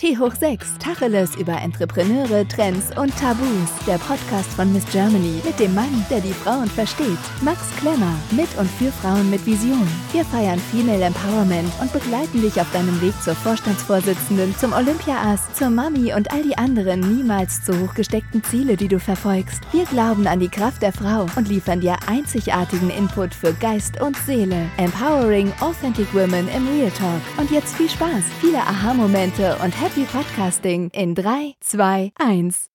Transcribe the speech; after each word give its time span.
T 0.00 0.16
hoch 0.16 0.32
6, 0.32 0.78
Tacheles 0.78 1.34
über 1.34 1.60
Entrepreneure, 1.60 2.46
Trends 2.46 2.96
und 2.96 3.12
Tabus. 3.18 3.68
Der 3.84 3.98
Podcast 3.98 4.48
von 4.52 4.72
Miss 4.72 4.84
Germany 4.92 5.42
mit 5.44 5.58
dem 5.58 5.74
Mann, 5.74 6.06
der 6.08 6.20
die 6.20 6.32
Frauen 6.32 6.68
versteht. 6.68 7.18
Max 7.42 7.58
Klemmer, 7.80 8.14
mit 8.30 8.46
und 8.58 8.70
für 8.70 8.92
Frauen 8.92 9.28
mit 9.28 9.44
Vision. 9.44 9.88
Wir 10.12 10.24
feiern 10.24 10.60
Female 10.70 11.02
Empowerment 11.02 11.72
und 11.80 11.92
begleiten 11.92 12.40
dich 12.40 12.60
auf 12.60 12.70
deinem 12.72 13.00
Weg 13.00 13.12
zur 13.24 13.34
Vorstandsvorsitzenden, 13.34 14.56
zum 14.56 14.72
Olympia-Ass, 14.72 15.52
zur 15.54 15.70
Mami 15.70 16.14
und 16.14 16.30
all 16.30 16.44
die 16.44 16.56
anderen 16.56 17.00
niemals 17.00 17.64
zu 17.64 17.72
hoch 17.80 17.92
gesteckten 17.94 18.44
Ziele, 18.44 18.76
die 18.76 18.86
du 18.86 19.00
verfolgst. 19.00 19.62
Wir 19.72 19.84
glauben 19.84 20.28
an 20.28 20.38
die 20.38 20.48
Kraft 20.48 20.80
der 20.80 20.92
Frau 20.92 21.26
und 21.34 21.48
liefern 21.48 21.80
dir 21.80 21.96
einzigartigen 22.06 22.90
Input 22.90 23.34
für 23.34 23.52
Geist 23.52 24.00
und 24.00 24.16
Seele. 24.18 24.70
Empowering 24.76 25.52
Authentic 25.58 26.14
Women 26.14 26.46
im 26.56 26.68
Real 26.68 26.92
Talk. 26.92 27.20
Und 27.36 27.50
jetzt 27.50 27.74
viel 27.74 27.90
Spaß, 27.90 28.22
viele 28.40 28.58
Aha-Momente 28.58 29.56
und 29.60 29.74
Podcasting 29.88 30.90
in 30.92 31.14
3, 31.14 31.54
2, 31.60 32.12
1. 32.14 32.68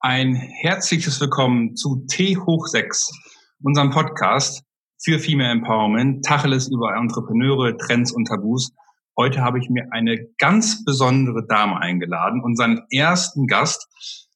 Ein 0.00 0.34
herzliches 0.34 1.20
Willkommen 1.20 1.76
zu 1.76 2.04
T 2.10 2.36
hoch 2.36 2.66
6, 2.66 3.10
unserem 3.62 3.90
Podcast 3.90 4.64
für 5.02 5.20
Female 5.20 5.52
Empowerment, 5.52 6.24
Tacheles 6.24 6.68
über 6.68 6.96
Entrepreneure, 6.96 7.78
Trends 7.78 8.12
und 8.12 8.26
Tabus. 8.26 8.72
Heute 9.16 9.42
habe 9.42 9.60
ich 9.60 9.70
mir 9.70 9.86
eine 9.92 10.26
ganz 10.38 10.84
besondere 10.84 11.46
Dame 11.46 11.80
eingeladen, 11.80 12.42
unseren 12.42 12.82
ersten 12.90 13.46
Gast. 13.46 13.86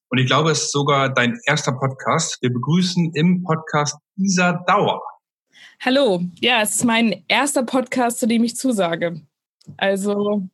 Und 0.08 0.18
ich 0.18 0.26
glaube, 0.26 0.52
es 0.52 0.62
ist 0.64 0.72
sogar 0.72 1.12
dein 1.12 1.36
erster 1.46 1.72
Podcast. 1.72 2.38
Wir 2.40 2.52
begrüßen 2.52 3.12
im 3.14 3.42
Podcast 3.42 3.98
Isa 4.16 4.64
Dauer. 4.66 5.02
Hallo, 5.80 6.22
ja, 6.40 6.62
es 6.62 6.76
ist 6.76 6.84
mein 6.84 7.24
erster 7.26 7.64
Podcast, 7.64 8.20
zu 8.20 8.28
dem 8.28 8.44
ich 8.44 8.56
zusage. 8.56 9.20
Also 9.76 10.48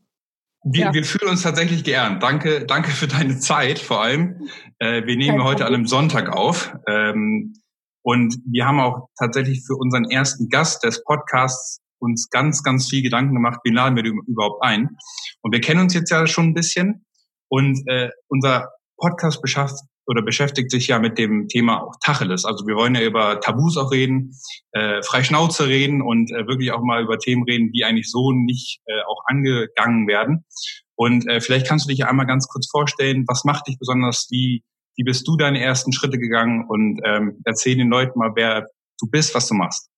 wir, 0.63 0.87
ja. 0.87 0.95
wir 0.95 1.05
fühlen 1.05 1.31
uns 1.31 1.43
tatsächlich 1.43 1.85
geehrt. 1.85 2.23
Danke, 2.23 2.67
danke 2.67 2.91
für 2.91 3.09
deine 3.09 3.39
Zeit 3.39 3.79
vor 3.79 4.03
allem. 4.03 4.49
Äh, 4.79 5.07
wir 5.07 5.17
nehmen 5.17 5.43
heute 5.43 5.67
an 5.67 5.75
einem 5.75 5.87
Sonntag 5.87 6.29
auf. 6.29 6.75
Ähm, 6.87 7.55
und 8.03 8.39
wir 8.47 8.67
haben 8.67 8.81
auch 8.81 9.09
tatsächlich 9.19 9.65
für 9.67 9.77
unseren 9.77 10.05
ersten 10.05 10.49
Gast 10.49 10.85
des 10.85 11.05
Podcasts 11.05 11.81
uns 11.99 12.31
ganz, 12.31 12.63
ganz 12.63 12.89
viel 12.89 13.03
Gedanken 13.03 13.35
gemacht, 13.35 13.61
wen 13.65 13.75
laden 13.75 13.97
wir 13.97 14.05
überhaupt 14.05 14.63
ein. 14.63 14.97
Und 15.43 15.53
wir 15.53 15.61
kennen 15.61 15.81
uns 15.81 15.95
jetzt 15.95 16.11
ja 16.11 16.27
schon 16.27 16.49
ein 16.49 16.55
bisschen. 16.55 17.05
Und 17.49 17.83
äh, 17.89 18.11
unser 18.29 18.71
Podcast 18.97 19.43
beschafft, 19.43 19.81
oder 20.11 20.23
beschäftigt 20.23 20.73
sich 20.73 20.89
ja 20.89 20.99
mit 20.99 21.19
dem 21.19 21.47
Thema 21.47 21.85
auch 21.85 21.95
Tacheles. 22.03 22.45
Also 22.45 22.67
wir 22.67 22.75
wollen 22.75 22.97
ja 22.97 23.03
über 23.03 23.41
Tabus 23.41 23.77
auch 23.77 23.93
reden, 23.93 24.35
äh, 24.73 25.05
frei 25.05 25.23
Schnauze 25.23 25.69
reden 25.69 26.03
und 26.03 26.33
äh, 26.33 26.49
wirklich 26.49 26.73
auch 26.73 26.83
mal 26.83 27.05
über 27.05 27.17
Themen 27.17 27.45
reden, 27.45 27.71
die 27.71 27.85
eigentlich 27.85 28.11
so 28.11 28.33
nicht 28.33 28.81
äh, 28.87 29.03
auch 29.07 29.23
angegangen 29.27 30.09
werden. 30.09 30.45
Und 30.97 31.29
äh, 31.29 31.41
vielleicht 31.41 31.69
kannst 31.69 31.85
du 31.85 31.91
dich 31.91 32.01
ja 32.01 32.09
einmal 32.09 32.27
ganz 32.27 32.49
kurz 32.49 32.69
vorstellen, 32.69 33.25
was 33.29 33.45
macht 33.45 33.69
dich 33.69 33.79
besonders, 33.79 34.27
wie, 34.31 34.65
wie 34.97 35.05
bist 35.05 35.29
du 35.29 35.37
deine 35.37 35.63
ersten 35.63 35.93
Schritte 35.93 36.19
gegangen 36.19 36.65
und 36.67 37.01
ähm, 37.05 37.41
erzähl 37.45 37.77
den 37.77 37.89
Leuten 37.89 38.19
mal, 38.19 38.33
wer 38.35 38.67
du 39.01 39.07
bist, 39.09 39.33
was 39.37 39.47
du 39.47 39.55
machst. 39.55 39.91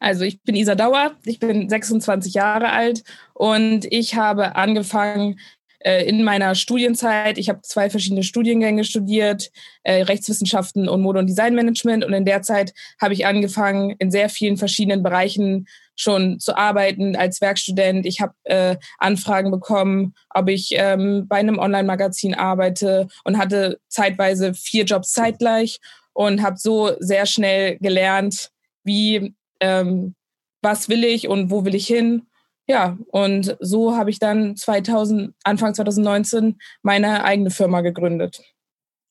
Also 0.00 0.24
ich 0.24 0.42
bin 0.42 0.54
Isa 0.54 0.74
Dauer, 0.74 1.12
ich 1.26 1.38
bin 1.40 1.68
26 1.68 2.32
Jahre 2.32 2.70
alt 2.70 3.02
und 3.34 3.84
ich 3.90 4.14
habe 4.14 4.56
angefangen 4.56 5.38
äh, 5.86 6.04
in 6.04 6.24
meiner 6.24 6.56
Studienzeit, 6.56 7.38
ich 7.38 7.48
habe 7.48 7.62
zwei 7.62 7.88
verschiedene 7.90 8.24
Studiengänge 8.24 8.82
studiert, 8.82 9.52
äh, 9.84 10.02
Rechtswissenschaften 10.02 10.88
und 10.88 11.00
Mode- 11.00 11.20
und 11.20 11.28
Designmanagement. 11.28 12.04
Und 12.04 12.12
in 12.12 12.24
der 12.24 12.42
Zeit 12.42 12.74
habe 13.00 13.14
ich 13.14 13.24
angefangen, 13.24 13.94
in 14.00 14.10
sehr 14.10 14.28
vielen 14.28 14.56
verschiedenen 14.56 15.04
Bereichen 15.04 15.68
schon 15.94 16.40
zu 16.40 16.56
arbeiten 16.56 17.14
als 17.14 17.40
Werkstudent. 17.40 18.04
Ich 18.04 18.20
habe 18.20 18.34
äh, 18.44 18.76
Anfragen 18.98 19.52
bekommen, 19.52 20.14
ob 20.30 20.48
ich 20.48 20.70
ähm, 20.72 21.28
bei 21.28 21.36
einem 21.36 21.58
Online-Magazin 21.58 22.34
arbeite 22.34 23.06
und 23.22 23.38
hatte 23.38 23.78
zeitweise 23.88 24.54
vier 24.54 24.84
Jobs 24.84 25.12
zeitgleich 25.12 25.78
und 26.12 26.42
habe 26.42 26.56
so 26.56 26.96
sehr 26.98 27.26
schnell 27.26 27.78
gelernt, 27.78 28.50
wie 28.82 29.34
ähm, 29.60 30.16
was 30.62 30.88
will 30.88 31.04
ich 31.04 31.28
und 31.28 31.50
wo 31.50 31.64
will 31.64 31.76
ich 31.76 31.86
hin 31.86 32.26
ja, 32.66 32.98
und 33.08 33.56
so 33.60 33.96
habe 33.96 34.10
ich 34.10 34.18
dann 34.18 34.56
2000, 34.56 35.34
Anfang 35.44 35.74
2019 35.74 36.58
meine 36.82 37.24
eigene 37.24 37.50
Firma 37.50 37.80
gegründet. 37.80 38.40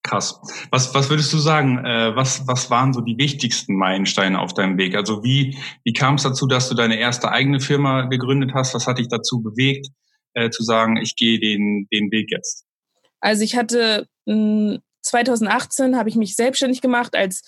Krass. 0.03 0.39
Was, 0.69 0.93
was 0.93 1.09
würdest 1.09 1.33
du 1.33 1.37
sagen, 1.37 1.83
äh, 1.83 2.15
was, 2.15 2.47
was 2.47 2.69
waren 2.69 2.93
so 2.93 3.01
die 3.01 3.17
wichtigsten 3.17 3.75
Meilensteine 3.75 4.39
auf 4.39 4.53
deinem 4.53 4.77
Weg? 4.77 4.95
Also 4.95 5.23
wie, 5.23 5.57
wie 5.83 5.93
kam 5.93 6.15
es 6.15 6.23
dazu, 6.23 6.45
dass 6.45 6.69
du 6.69 6.75
deine 6.75 6.99
erste 6.99 7.31
eigene 7.31 7.59
Firma 7.59 8.03
gegründet 8.03 8.51
hast? 8.53 8.75
Was 8.75 8.85
hat 8.85 8.99
dich 8.99 9.07
dazu 9.07 9.41
bewegt, 9.41 9.87
äh, 10.33 10.51
zu 10.51 10.63
sagen, 10.63 10.97
ich 10.97 11.15
gehe 11.15 11.39
den, 11.39 11.87
den 11.91 12.11
Weg 12.11 12.31
jetzt? 12.31 12.65
Also 13.19 13.43
ich 13.43 13.55
hatte 13.55 14.07
mh, 14.25 14.33
hm, 14.35 14.79
2018 15.01 15.97
habe 15.97 16.09
ich 16.09 16.15
mich 16.15 16.35
selbstständig 16.35 16.81
gemacht 16.81 17.15
als 17.15 17.43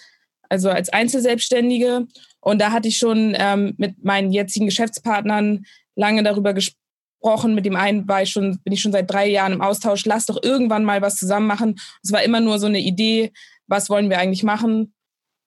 also 0.50 0.70
als 0.70 0.90
Einzelselbstständige 0.90 2.08
und 2.40 2.62
da 2.62 2.72
hatte 2.72 2.88
ich 2.88 2.98
schon 2.98 3.36
ähm, 3.38 3.74
mit 3.78 4.04
meinen 4.04 4.32
jetzigen 4.32 4.66
Geschäftspartnern 4.66 5.66
lange 5.98 6.24
darüber 6.24 6.54
gesprochen. 6.54 7.56
Mit 7.56 7.66
dem 7.66 7.76
einen 7.76 8.08
war 8.08 8.22
ich 8.22 8.30
schon, 8.30 8.60
bin 8.64 8.74
ich 8.74 8.82
schon 8.82 8.92
seit 8.94 9.12
drei 9.12 9.28
Jahren 9.28 9.54
im 9.54 9.62
Austausch. 9.62 10.06
Lass 10.06 10.28
doch 10.28 10.42
irgendwann 10.42 10.86
mal 10.86 11.02
was 11.02 11.16
zusammen 11.16 11.48
machen. 11.48 11.76
Es 12.04 12.12
war 12.12 12.24
immer 12.24 12.40
nur 12.40 12.60
so 12.60 12.68
eine 12.68 12.80
Idee, 12.80 13.34
was 13.68 13.90
wollen 13.90 14.10
wir 14.10 14.20
eigentlich 14.20 14.44
machen? 14.44 14.94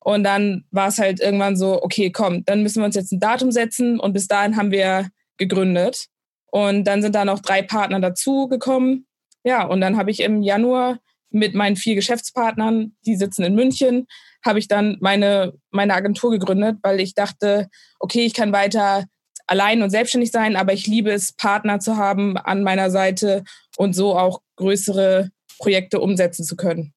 Und 0.02 0.24
dann 0.24 0.64
war 0.70 0.88
es 0.88 0.98
halt 0.98 1.20
irgendwann 1.20 1.56
so, 1.56 1.82
okay, 1.82 2.10
komm, 2.10 2.44
dann 2.44 2.62
müssen 2.62 2.80
wir 2.80 2.86
uns 2.86 2.96
jetzt 2.96 3.12
ein 3.12 3.20
Datum 3.20 3.52
setzen. 3.52 4.00
Und 4.00 4.12
bis 4.12 4.26
dahin 4.26 4.56
haben 4.56 4.70
wir 4.70 5.08
gegründet. 5.36 6.06
Und 6.50 6.84
dann 6.84 7.02
sind 7.02 7.14
da 7.14 7.24
noch 7.24 7.40
drei 7.40 7.62
Partner 7.62 8.00
dazugekommen. 8.00 9.06
Ja, 9.44 9.64
und 9.64 9.80
dann 9.80 9.96
habe 9.96 10.10
ich 10.10 10.20
im 10.20 10.42
Januar 10.42 10.98
mit 11.30 11.54
meinen 11.54 11.76
vier 11.76 11.94
Geschäftspartnern, 11.94 12.96
die 13.06 13.16
sitzen 13.16 13.44
in 13.44 13.54
München, 13.54 14.06
habe 14.44 14.58
ich 14.58 14.68
dann 14.68 14.96
meine, 15.00 15.52
meine 15.70 15.94
Agentur 15.94 16.30
gegründet, 16.30 16.78
weil 16.82 16.98
ich 17.00 17.14
dachte, 17.14 17.68
okay, 17.98 18.24
ich 18.24 18.34
kann 18.34 18.52
weiter 18.52 19.04
allein 19.50 19.82
und 19.82 19.90
selbstständig 19.90 20.30
sein, 20.30 20.54
aber 20.54 20.72
ich 20.72 20.86
liebe 20.86 21.10
es, 21.10 21.32
Partner 21.32 21.80
zu 21.80 21.96
haben 21.96 22.38
an 22.38 22.62
meiner 22.62 22.90
Seite 22.90 23.42
und 23.76 23.94
so 23.94 24.16
auch 24.16 24.42
größere 24.56 25.30
Projekte 25.58 25.98
umsetzen 26.00 26.44
zu 26.44 26.56
können. 26.56 26.94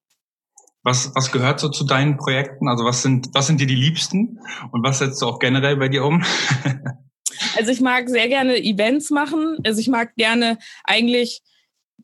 Was, 0.83 1.11
was 1.15 1.31
gehört 1.31 1.59
so 1.59 1.69
zu 1.69 1.83
deinen 1.83 2.17
Projekten? 2.17 2.67
Also 2.67 2.85
was 2.85 3.01
sind, 3.01 3.29
was 3.33 3.47
sind 3.47 3.59
dir 3.59 3.67
die 3.67 3.75
liebsten 3.75 4.39
und 4.71 4.83
was 4.83 4.99
setzt 4.99 5.21
du 5.21 5.25
auch 5.25 5.39
generell 5.39 5.77
bei 5.77 5.89
dir 5.89 6.05
um? 6.05 6.23
also 7.57 7.71
ich 7.71 7.81
mag 7.81 8.07
sehr 8.07 8.27
gerne 8.27 8.57
Events 8.57 9.09
machen. 9.09 9.57
Also 9.65 9.79
ich 9.79 9.87
mag 9.87 10.13
gerne 10.15 10.59
eigentlich, 10.83 11.41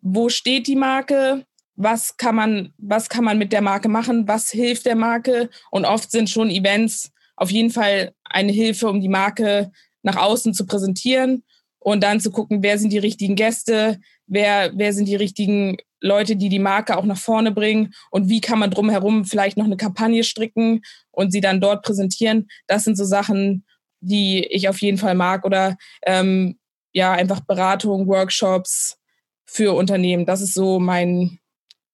wo 0.01 0.29
steht 0.29 0.65
die 0.65 0.77
Marke? 0.77 1.45
Was 1.75 2.17
kann 2.17 2.35
man, 2.35 2.73
was 2.77 3.09
kann 3.09 3.23
man 3.23 3.37
mit 3.37 3.53
der 3.53 3.61
Marke 3.61 3.87
machen? 3.87 4.27
Was 4.27 4.49
hilft 4.49 4.87
der 4.87 4.95
Marke? 4.95 5.49
Und 5.69 5.85
oft 5.85 6.09
sind 6.09 6.29
schon 6.29 6.49
Events 6.49 7.11
auf 7.35 7.51
jeden 7.51 7.69
Fall 7.69 8.13
eine 8.23 8.51
Hilfe, 8.51 8.89
um 8.89 8.99
die 8.99 9.09
Marke 9.09 9.71
nach 10.01 10.15
außen 10.15 10.53
zu 10.53 10.65
präsentieren 10.65 11.43
und 11.79 12.03
dann 12.03 12.19
zu 12.19 12.31
gucken, 12.31 12.61
wer 12.61 12.77
sind 12.77 12.91
die 12.91 12.97
richtigen 12.97 13.35
Gäste, 13.35 13.99
wer, 14.27 14.71
wer 14.75 14.93
sind 14.93 15.07
die 15.07 15.15
richtigen 15.15 15.77
Leute, 16.01 16.35
die 16.35 16.49
die 16.49 16.59
Marke 16.59 16.97
auch 16.97 17.05
nach 17.05 17.17
vorne 17.17 17.51
bringen 17.51 17.93
und 18.11 18.29
wie 18.29 18.41
kann 18.41 18.59
man 18.59 18.71
drumherum 18.71 19.25
vielleicht 19.25 19.57
noch 19.57 19.65
eine 19.65 19.77
Kampagne 19.77 20.23
stricken 20.23 20.81
und 21.11 21.31
sie 21.31 21.41
dann 21.41 21.61
dort 21.61 21.83
präsentieren. 21.83 22.47
Das 22.67 22.83
sind 22.83 22.95
so 22.95 23.03
Sachen, 23.03 23.65
die 23.99 24.45
ich 24.45 24.69
auf 24.69 24.79
jeden 24.81 24.97
Fall 24.97 25.15
mag 25.15 25.45
oder 25.45 25.77
ähm, 26.05 26.57
ja, 26.93 27.11
einfach 27.11 27.41
Beratung, 27.41 28.07
Workshops 28.07 28.97
für 29.45 29.73
Unternehmen. 29.75 30.25
Das 30.25 30.41
ist 30.41 30.53
so 30.53 30.79
mein 30.79 31.39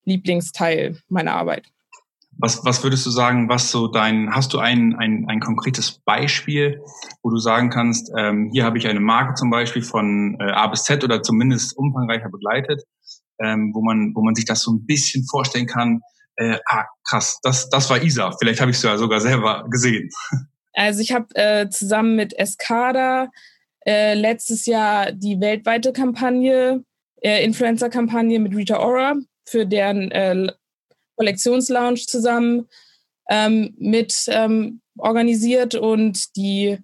Lieblingsteil 0.03 0.99
meiner 1.07 1.33
Arbeit. 1.33 1.65
Was, 2.37 2.65
was 2.65 2.83
würdest 2.83 3.05
du 3.05 3.11
sagen, 3.11 3.47
was 3.47 3.71
so 3.71 3.87
dein, 3.87 4.33
hast 4.33 4.53
du 4.53 4.59
ein, 4.59 4.95
ein, 4.95 5.25
ein 5.29 5.39
konkretes 5.39 5.99
Beispiel, 6.03 6.81
wo 7.23 7.29
du 7.29 7.37
sagen 7.37 7.69
kannst, 7.69 8.11
ähm, 8.17 8.49
hier 8.51 8.65
habe 8.65 8.77
ich 8.77 8.87
eine 8.87 8.99
Marke 8.99 9.35
zum 9.35 9.49
Beispiel 9.49 9.81
von 9.81 10.37
äh, 10.39 10.51
A 10.51 10.67
bis 10.67 10.83
Z 10.83 11.03
oder 11.03 11.23
zumindest 11.23 11.77
umfangreicher 11.77 12.29
begleitet, 12.29 12.83
ähm, 13.41 13.71
wo 13.73 13.81
man, 13.81 14.11
wo 14.15 14.21
man 14.21 14.35
sich 14.35 14.45
das 14.45 14.61
so 14.61 14.71
ein 14.71 14.85
bisschen 14.85 15.25
vorstellen 15.25 15.67
kann, 15.67 16.01
äh, 16.37 16.57
ah, 16.65 16.85
krass, 17.07 17.39
das, 17.41 17.69
das 17.69 17.89
war 17.89 18.03
Isa. 18.03 18.31
Vielleicht 18.37 18.59
habe 18.59 18.71
ich 18.71 18.77
es 18.77 18.83
ja 18.83 18.97
sogar 18.97 19.21
selber 19.21 19.65
gesehen. 19.69 20.09
Also 20.73 21.01
ich 21.01 21.13
habe 21.13 21.27
äh, 21.35 21.69
zusammen 21.69 22.17
mit 22.17 22.37
Escada 22.37 23.29
äh, 23.85 24.13
letztes 24.13 24.65
Jahr 24.65 25.11
die 25.13 25.39
weltweite 25.39 25.93
Kampagne, 25.93 26.83
äh, 27.21 27.45
Influencer-Kampagne 27.45 28.39
mit 28.39 28.53
Rita 28.53 28.79
Ora 28.79 29.15
für 29.45 29.65
deren 29.65 30.11
äh, 30.11 30.51
Kollektionslounge 31.15 32.01
zusammen 32.05 32.67
ähm, 33.29 33.73
mit 33.77 34.25
ähm, 34.27 34.81
organisiert 34.97 35.75
und 35.75 36.35
die 36.35 36.77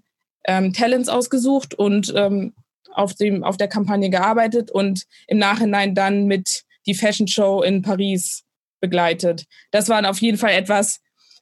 ähm, 0.45 0.74
Talents 0.74 1.10
ausgesucht 1.10 1.74
und 1.74 2.13
ähm, 2.16 2.54
auf, 2.94 3.13
dem, 3.13 3.44
auf 3.44 3.57
der 3.57 3.68
Kampagne 3.68 4.10
gearbeitet 4.10 4.72
und 4.72 5.06
im 5.28 5.38
Nachhinein 5.38 5.95
dann 5.95 6.25
mit 6.25 6.63
die 6.86 6.95
Fashion 6.95 7.28
Show 7.28 7.62
in 7.62 7.81
Paris 7.81 8.44
begleitet. 8.80 9.45
Das 9.72 9.88
war 9.88 10.07
auf 10.10 10.19
jeden 10.19 10.38
Fall 10.38 10.51
etwas, 10.51 11.00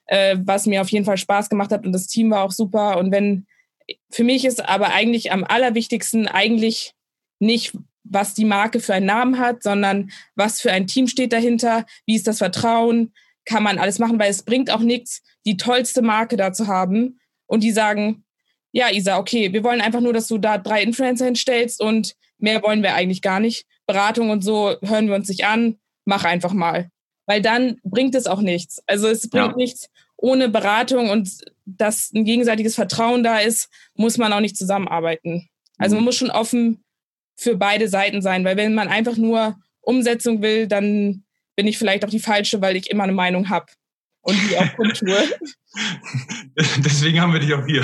äh, 0.08 0.38
was 0.44 0.66
mir 0.66 0.82
auf 0.82 0.90
jeden 0.90 1.06
Fall 1.06 1.18
Spaß 1.18 1.50
gemacht 1.50 1.72
hat 1.72 1.86
und 1.86 1.94
das 1.94 2.08
Team 2.08 2.32
war 2.32 2.44
auch 2.44 2.52
super. 2.52 2.98
Und 2.98 3.12
wenn, 3.12 3.48
für 4.10 4.24
mich 4.24 4.46
ist 4.46 4.64
aber 4.64 4.94
eigentlich 4.94 5.32
am 5.32 5.44
allerwichtigsten 5.44 6.28
eigentlich 6.28 6.94
nicht, 7.40 7.74
was 8.04 8.34
die 8.34 8.46
Marke 8.46 8.80
für 8.80 8.94
einen 8.94 9.06
Namen 9.06 9.40
hat, 9.40 9.64
sondern 9.64 10.12
was 10.36 10.62
für 10.62 10.72
ein 10.72 10.88
Team 10.88 11.08
steht 11.08 11.34
dahinter, 11.34 11.86
wie 12.06 12.16
ist 12.16 12.28
das 12.28 12.40
Vertrauen, 12.40 13.14
kann 13.46 13.64
man 13.64 13.80
alles 13.80 14.00
machen, 14.00 14.20
weil 14.20 14.30
es 14.30 14.44
bringt 14.44 14.72
auch 14.72 14.80
nichts, 14.80 15.22
die 15.46 15.58
tollste 15.58 16.02
Marke 16.02 16.38
da 16.38 16.54
zu 16.54 16.68
haben 16.68 17.20
und 17.48 17.64
die 17.64 17.72
sagen, 17.72 18.24
ja, 18.72 18.92
Isa, 18.92 19.18
okay, 19.18 19.52
wir 19.52 19.64
wollen 19.64 19.82
einfach 19.82 20.02
nur, 20.02 20.14
dass 20.14 20.28
du 20.28 20.38
da 20.38 20.58
drei 20.58 20.84
Influencer 20.84 21.26
hinstellst 21.26 21.82
und 21.82 22.16
mehr 22.38 22.62
wollen 22.62 22.84
wir 22.84 22.94
eigentlich 22.94 23.22
gar 23.22 23.40
nicht. 23.40 23.66
Beratung 23.88 24.30
und 24.30 24.44
so 24.44 24.76
hören 24.82 25.08
wir 25.08 25.16
uns 25.16 25.28
nicht 25.28 25.46
an, 25.46 25.78
mach 26.06 26.24
einfach 26.24 26.54
mal. 26.54 26.90
Weil 27.26 27.42
dann 27.42 27.80
bringt 27.84 28.16
es 28.16 28.28
auch 28.28 28.42
nichts. 28.42 28.84
Also 28.86 29.08
es 29.08 29.30
bringt 29.30 29.52
ja. 29.52 29.56
nichts 29.56 29.90
ohne 30.16 30.50
Beratung 30.50 31.10
und 31.10 31.30
dass 31.66 32.12
ein 32.14 32.26
gegenseitiges 32.26 32.76
Vertrauen 32.76 33.24
da 33.24 33.40
ist, 33.40 33.70
muss 33.96 34.18
man 34.18 34.34
auch 34.34 34.42
nicht 34.42 34.58
zusammenarbeiten. 34.58 35.50
Also 35.78 35.96
man 35.96 36.04
mhm. 36.04 36.06
muss 36.06 36.16
schon 36.16 36.32
offen 36.32 36.84
für 37.40 37.56
beide 37.56 37.88
Seiten 37.88 38.22
sein, 38.22 38.44
weil 38.44 38.58
wenn 38.58 38.76
man 38.76 38.88
einfach 38.88 39.18
nur 39.18 39.56
Umsetzung 39.82 40.42
will, 40.42 40.68
dann 40.68 41.24
bin 41.56 41.68
ich 41.68 41.78
vielleicht 41.78 42.06
auch 42.06 42.10
die 42.10 42.20
falsche, 42.20 42.62
weil 42.62 42.76
ich 42.76 42.90
immer 42.90 43.04
eine 43.04 43.14
Meinung 43.14 43.50
habe 43.50 43.66
und 44.22 44.38
die 44.50 44.58
auch 44.58 44.76
kundtue. 44.76 45.16
Deswegen 46.78 47.22
haben 47.22 47.32
wir 47.32 47.40
dich 47.40 47.54
auch 47.54 47.66
hier 47.66 47.84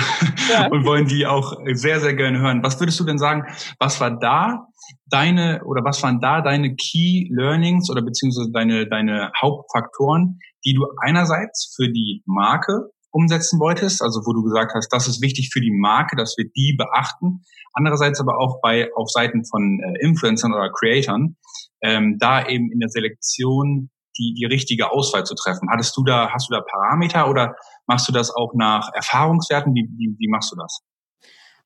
ja. 0.50 0.66
und 0.66 0.84
wollen 0.84 1.06
die 1.06 1.26
auch 1.26 1.54
sehr, 1.72 2.00
sehr 2.00 2.14
gerne 2.14 2.40
hören. 2.40 2.62
Was 2.62 2.80
würdest 2.80 2.98
du 3.00 3.04
denn 3.04 3.18
sagen, 3.18 3.44
was 3.78 4.00
war 4.00 4.18
da 4.18 4.66
deine 5.06 5.62
oder 5.64 5.84
was 5.84 6.02
waren 6.02 6.20
da 6.20 6.42
deine 6.42 6.74
Key 6.74 7.28
Learnings 7.30 7.88
oder 7.90 8.02
beziehungsweise 8.02 8.50
deine, 8.52 8.88
deine 8.88 9.30
Hauptfaktoren, 9.40 10.40
die 10.64 10.74
du 10.74 10.86
einerseits 11.00 11.74
für 11.76 11.88
die 11.90 12.22
Marke 12.26 12.90
umsetzen 13.16 13.58
wolltest, 13.58 14.02
also 14.02 14.20
wo 14.26 14.34
du 14.34 14.42
gesagt 14.42 14.74
hast, 14.74 14.88
das 14.90 15.08
ist 15.08 15.22
wichtig 15.22 15.50
für 15.50 15.60
die 15.60 15.70
Marke, 15.70 16.16
dass 16.16 16.36
wir 16.36 16.44
die 16.54 16.76
beachten. 16.76 17.42
Andererseits 17.72 18.20
aber 18.20 18.38
auch 18.38 18.60
bei 18.60 18.90
auf 18.94 19.10
Seiten 19.10 19.44
von 19.46 19.80
äh, 19.80 20.04
Influencern 20.04 20.52
oder 20.52 20.70
Creatern, 20.70 21.36
ähm, 21.82 22.18
da 22.18 22.46
eben 22.46 22.70
in 22.70 22.78
der 22.78 22.90
Selektion 22.90 23.90
die, 24.18 24.34
die 24.34 24.44
richtige 24.44 24.92
Auswahl 24.92 25.24
zu 25.24 25.34
treffen. 25.34 25.68
Hattest 25.70 25.96
du 25.96 26.04
da, 26.04 26.30
hast 26.30 26.48
du 26.48 26.54
da 26.54 26.60
Parameter 26.60 27.28
oder 27.30 27.54
machst 27.86 28.06
du 28.06 28.12
das 28.12 28.30
auch 28.34 28.52
nach 28.54 28.92
Erfahrungswerten? 28.94 29.74
Wie, 29.74 29.88
wie, 29.96 30.14
wie 30.18 30.28
machst 30.28 30.52
du 30.52 30.56
das? 30.56 30.80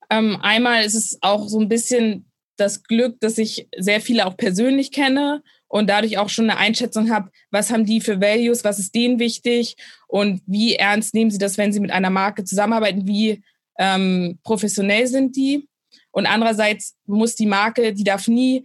Ähm, 0.08 0.38
einmal 0.42 0.84
ist 0.84 0.94
es 0.94 1.18
auch 1.20 1.48
so 1.48 1.60
ein 1.60 1.68
bisschen 1.68 2.29
das 2.60 2.82
Glück, 2.82 3.18
dass 3.20 3.38
ich 3.38 3.68
sehr 3.76 4.00
viele 4.00 4.26
auch 4.26 4.36
persönlich 4.36 4.92
kenne 4.92 5.42
und 5.68 5.88
dadurch 5.88 6.18
auch 6.18 6.28
schon 6.28 6.50
eine 6.50 6.58
Einschätzung 6.58 7.10
habe, 7.10 7.30
was 7.50 7.70
haben 7.70 7.86
die 7.86 8.00
für 8.00 8.20
Values, 8.20 8.64
was 8.64 8.78
ist 8.78 8.94
denen 8.94 9.18
wichtig 9.18 9.76
und 10.08 10.42
wie 10.46 10.74
ernst 10.74 11.14
nehmen 11.14 11.30
sie 11.30 11.38
das, 11.38 11.58
wenn 11.58 11.72
sie 11.72 11.80
mit 11.80 11.90
einer 11.90 12.10
Marke 12.10 12.44
zusammenarbeiten, 12.44 13.06
wie 13.06 13.42
ähm, 13.78 14.38
professionell 14.42 15.06
sind 15.06 15.36
die. 15.36 15.68
Und 16.10 16.26
andererseits 16.26 16.96
muss 17.06 17.36
die 17.36 17.46
Marke, 17.46 17.94
die 17.94 18.04
darf 18.04 18.28
nie 18.28 18.64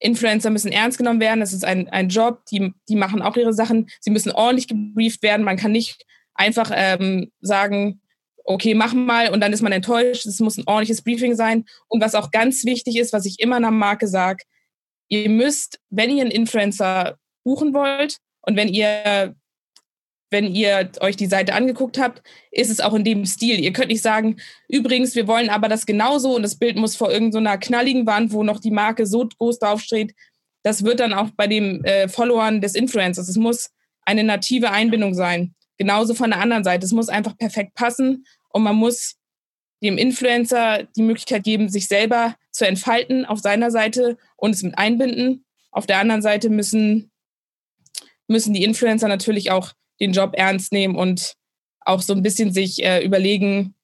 Influencer 0.00 0.50
müssen 0.50 0.72
ernst 0.72 0.98
genommen 0.98 1.20
werden. 1.20 1.40
Das 1.40 1.52
ist 1.52 1.64
ein, 1.64 1.88
ein 1.88 2.08
Job. 2.08 2.44
Die, 2.50 2.74
die 2.88 2.96
machen 2.96 3.22
auch 3.22 3.36
ihre 3.36 3.54
Sachen. 3.54 3.88
Sie 4.00 4.10
müssen 4.10 4.32
ordentlich 4.32 4.68
gebrieft 4.68 5.22
werden. 5.22 5.44
Man 5.44 5.56
kann 5.56 5.72
nicht 5.72 6.04
einfach 6.34 6.70
ähm, 6.74 7.30
sagen, 7.40 8.00
okay, 8.44 8.74
mach 8.74 8.92
mal 8.92 9.30
und 9.30 9.40
dann 9.40 9.52
ist 9.52 9.62
man 9.62 9.72
enttäuscht. 9.72 10.26
Es 10.26 10.40
muss 10.40 10.58
ein 10.58 10.66
ordentliches 10.66 11.02
Briefing 11.02 11.34
sein. 11.34 11.64
Und 11.88 12.02
was 12.02 12.14
auch 12.14 12.30
ganz 12.30 12.64
wichtig 12.64 12.96
ist, 12.96 13.12
was 13.12 13.26
ich 13.26 13.40
immer 13.40 13.56
einer 13.56 13.70
Marke 13.70 14.06
sage, 14.06 14.44
ihr 15.08 15.28
müsst, 15.28 15.80
wenn 15.90 16.10
ihr 16.10 16.22
einen 16.22 16.30
Influencer 16.30 17.18
buchen 17.42 17.74
wollt 17.74 18.18
und 18.42 18.56
wenn 18.56 18.68
ihr 18.68 19.34
wenn 20.30 20.52
ihr 20.52 20.90
euch 21.00 21.16
die 21.16 21.26
Seite 21.26 21.54
angeguckt 21.54 21.96
habt, 21.96 22.20
ist 22.50 22.68
es 22.68 22.80
auch 22.80 22.92
in 22.94 23.04
dem 23.04 23.24
Stil. 23.24 23.60
Ihr 23.60 23.72
könnt 23.72 23.88
nicht 23.88 24.02
sagen, 24.02 24.38
übrigens, 24.68 25.14
wir 25.14 25.28
wollen 25.28 25.48
aber 25.48 25.68
das 25.68 25.86
genauso 25.86 26.34
und 26.34 26.42
das 26.42 26.56
Bild 26.56 26.76
muss 26.76 26.96
vor 26.96 27.12
irgendeiner 27.12 27.52
so 27.52 27.58
knalligen 27.60 28.04
Wand, 28.04 28.32
wo 28.32 28.42
noch 28.42 28.58
die 28.58 28.72
Marke 28.72 29.06
so 29.06 29.28
groß 29.38 29.60
draufsteht. 29.60 30.12
Das 30.64 30.82
wird 30.82 30.98
dann 30.98 31.12
auch 31.12 31.28
bei 31.36 31.46
den 31.46 31.84
äh, 31.84 32.08
Followern 32.08 32.60
des 32.60 32.74
Influencers. 32.74 33.28
Es 33.28 33.36
muss 33.36 33.70
eine 34.02 34.24
native 34.24 34.72
Einbindung 34.72 35.14
sein. 35.14 35.54
Genauso 35.76 36.14
von 36.14 36.30
der 36.30 36.40
anderen 36.40 36.64
Seite. 36.64 36.84
Es 36.84 36.92
muss 36.92 37.08
einfach 37.08 37.36
perfekt 37.36 37.74
passen 37.74 38.26
und 38.50 38.62
man 38.62 38.76
muss 38.76 39.16
dem 39.82 39.98
Influencer 39.98 40.84
die 40.96 41.02
Möglichkeit 41.02 41.44
geben, 41.44 41.68
sich 41.68 41.88
selber 41.88 42.36
zu 42.50 42.66
entfalten 42.66 43.24
auf 43.26 43.40
seiner 43.40 43.70
Seite 43.70 44.16
und 44.36 44.54
es 44.54 44.62
mit 44.62 44.78
einbinden. 44.78 45.44
Auf 45.70 45.86
der 45.86 45.98
anderen 45.98 46.22
Seite 46.22 46.48
müssen, 46.48 47.10
müssen 48.26 48.54
die 48.54 48.64
Influencer 48.64 49.08
natürlich 49.08 49.50
auch 49.50 49.72
den 50.00 50.12
Job 50.12 50.32
ernst 50.34 50.72
nehmen 50.72 50.96
und 50.96 51.34
auch 51.80 52.00
so 52.00 52.14
ein 52.14 52.22
bisschen 52.22 52.52
sich 52.52 52.82
äh, 52.82 53.04
überlegen, 53.04 53.74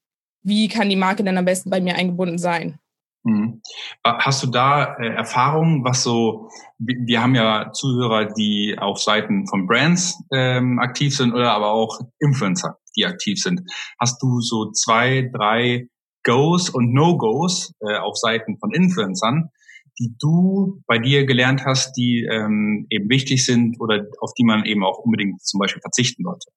wie 0.42 0.68
kann 0.68 0.88
die 0.88 0.96
Marke 0.96 1.22
denn 1.22 1.36
am 1.36 1.44
besten 1.44 1.70
bei 1.70 1.80
mir 1.80 1.96
eingebunden 1.96 2.38
sein. 2.38 2.79
Mhm. 3.22 3.60
Hast 4.02 4.42
du 4.42 4.46
da 4.46 4.96
äh, 4.96 5.08
Erfahrungen, 5.08 5.84
was 5.84 6.02
so, 6.02 6.48
wir 6.78 7.22
haben 7.22 7.34
ja 7.34 7.70
Zuhörer, 7.72 8.26
die 8.26 8.76
auf 8.78 8.98
Seiten 8.98 9.46
von 9.46 9.66
Brands 9.66 10.22
ähm, 10.32 10.78
aktiv 10.78 11.14
sind 11.14 11.34
oder 11.34 11.52
aber 11.52 11.70
auch 11.70 12.00
Influencer, 12.18 12.78
die 12.96 13.04
aktiv 13.04 13.38
sind. 13.38 13.62
Hast 13.98 14.22
du 14.22 14.40
so 14.40 14.70
zwei, 14.72 15.30
drei 15.34 15.88
Goes 16.24 16.70
und 16.70 16.92
No-Goes 16.94 17.74
äh, 17.80 17.96
auf 17.98 18.16
Seiten 18.16 18.58
von 18.58 18.72
Influencern, 18.72 19.50
die 19.98 20.14
du 20.18 20.82
bei 20.86 20.98
dir 20.98 21.26
gelernt 21.26 21.64
hast, 21.66 21.92
die 21.92 22.26
ähm, 22.30 22.86
eben 22.88 23.10
wichtig 23.10 23.44
sind 23.44 23.78
oder 23.80 24.06
auf 24.20 24.32
die 24.34 24.44
man 24.44 24.64
eben 24.64 24.82
auch 24.82 24.98
unbedingt 24.98 25.42
zum 25.42 25.60
Beispiel 25.60 25.82
verzichten 25.82 26.24
sollte? 26.24 26.50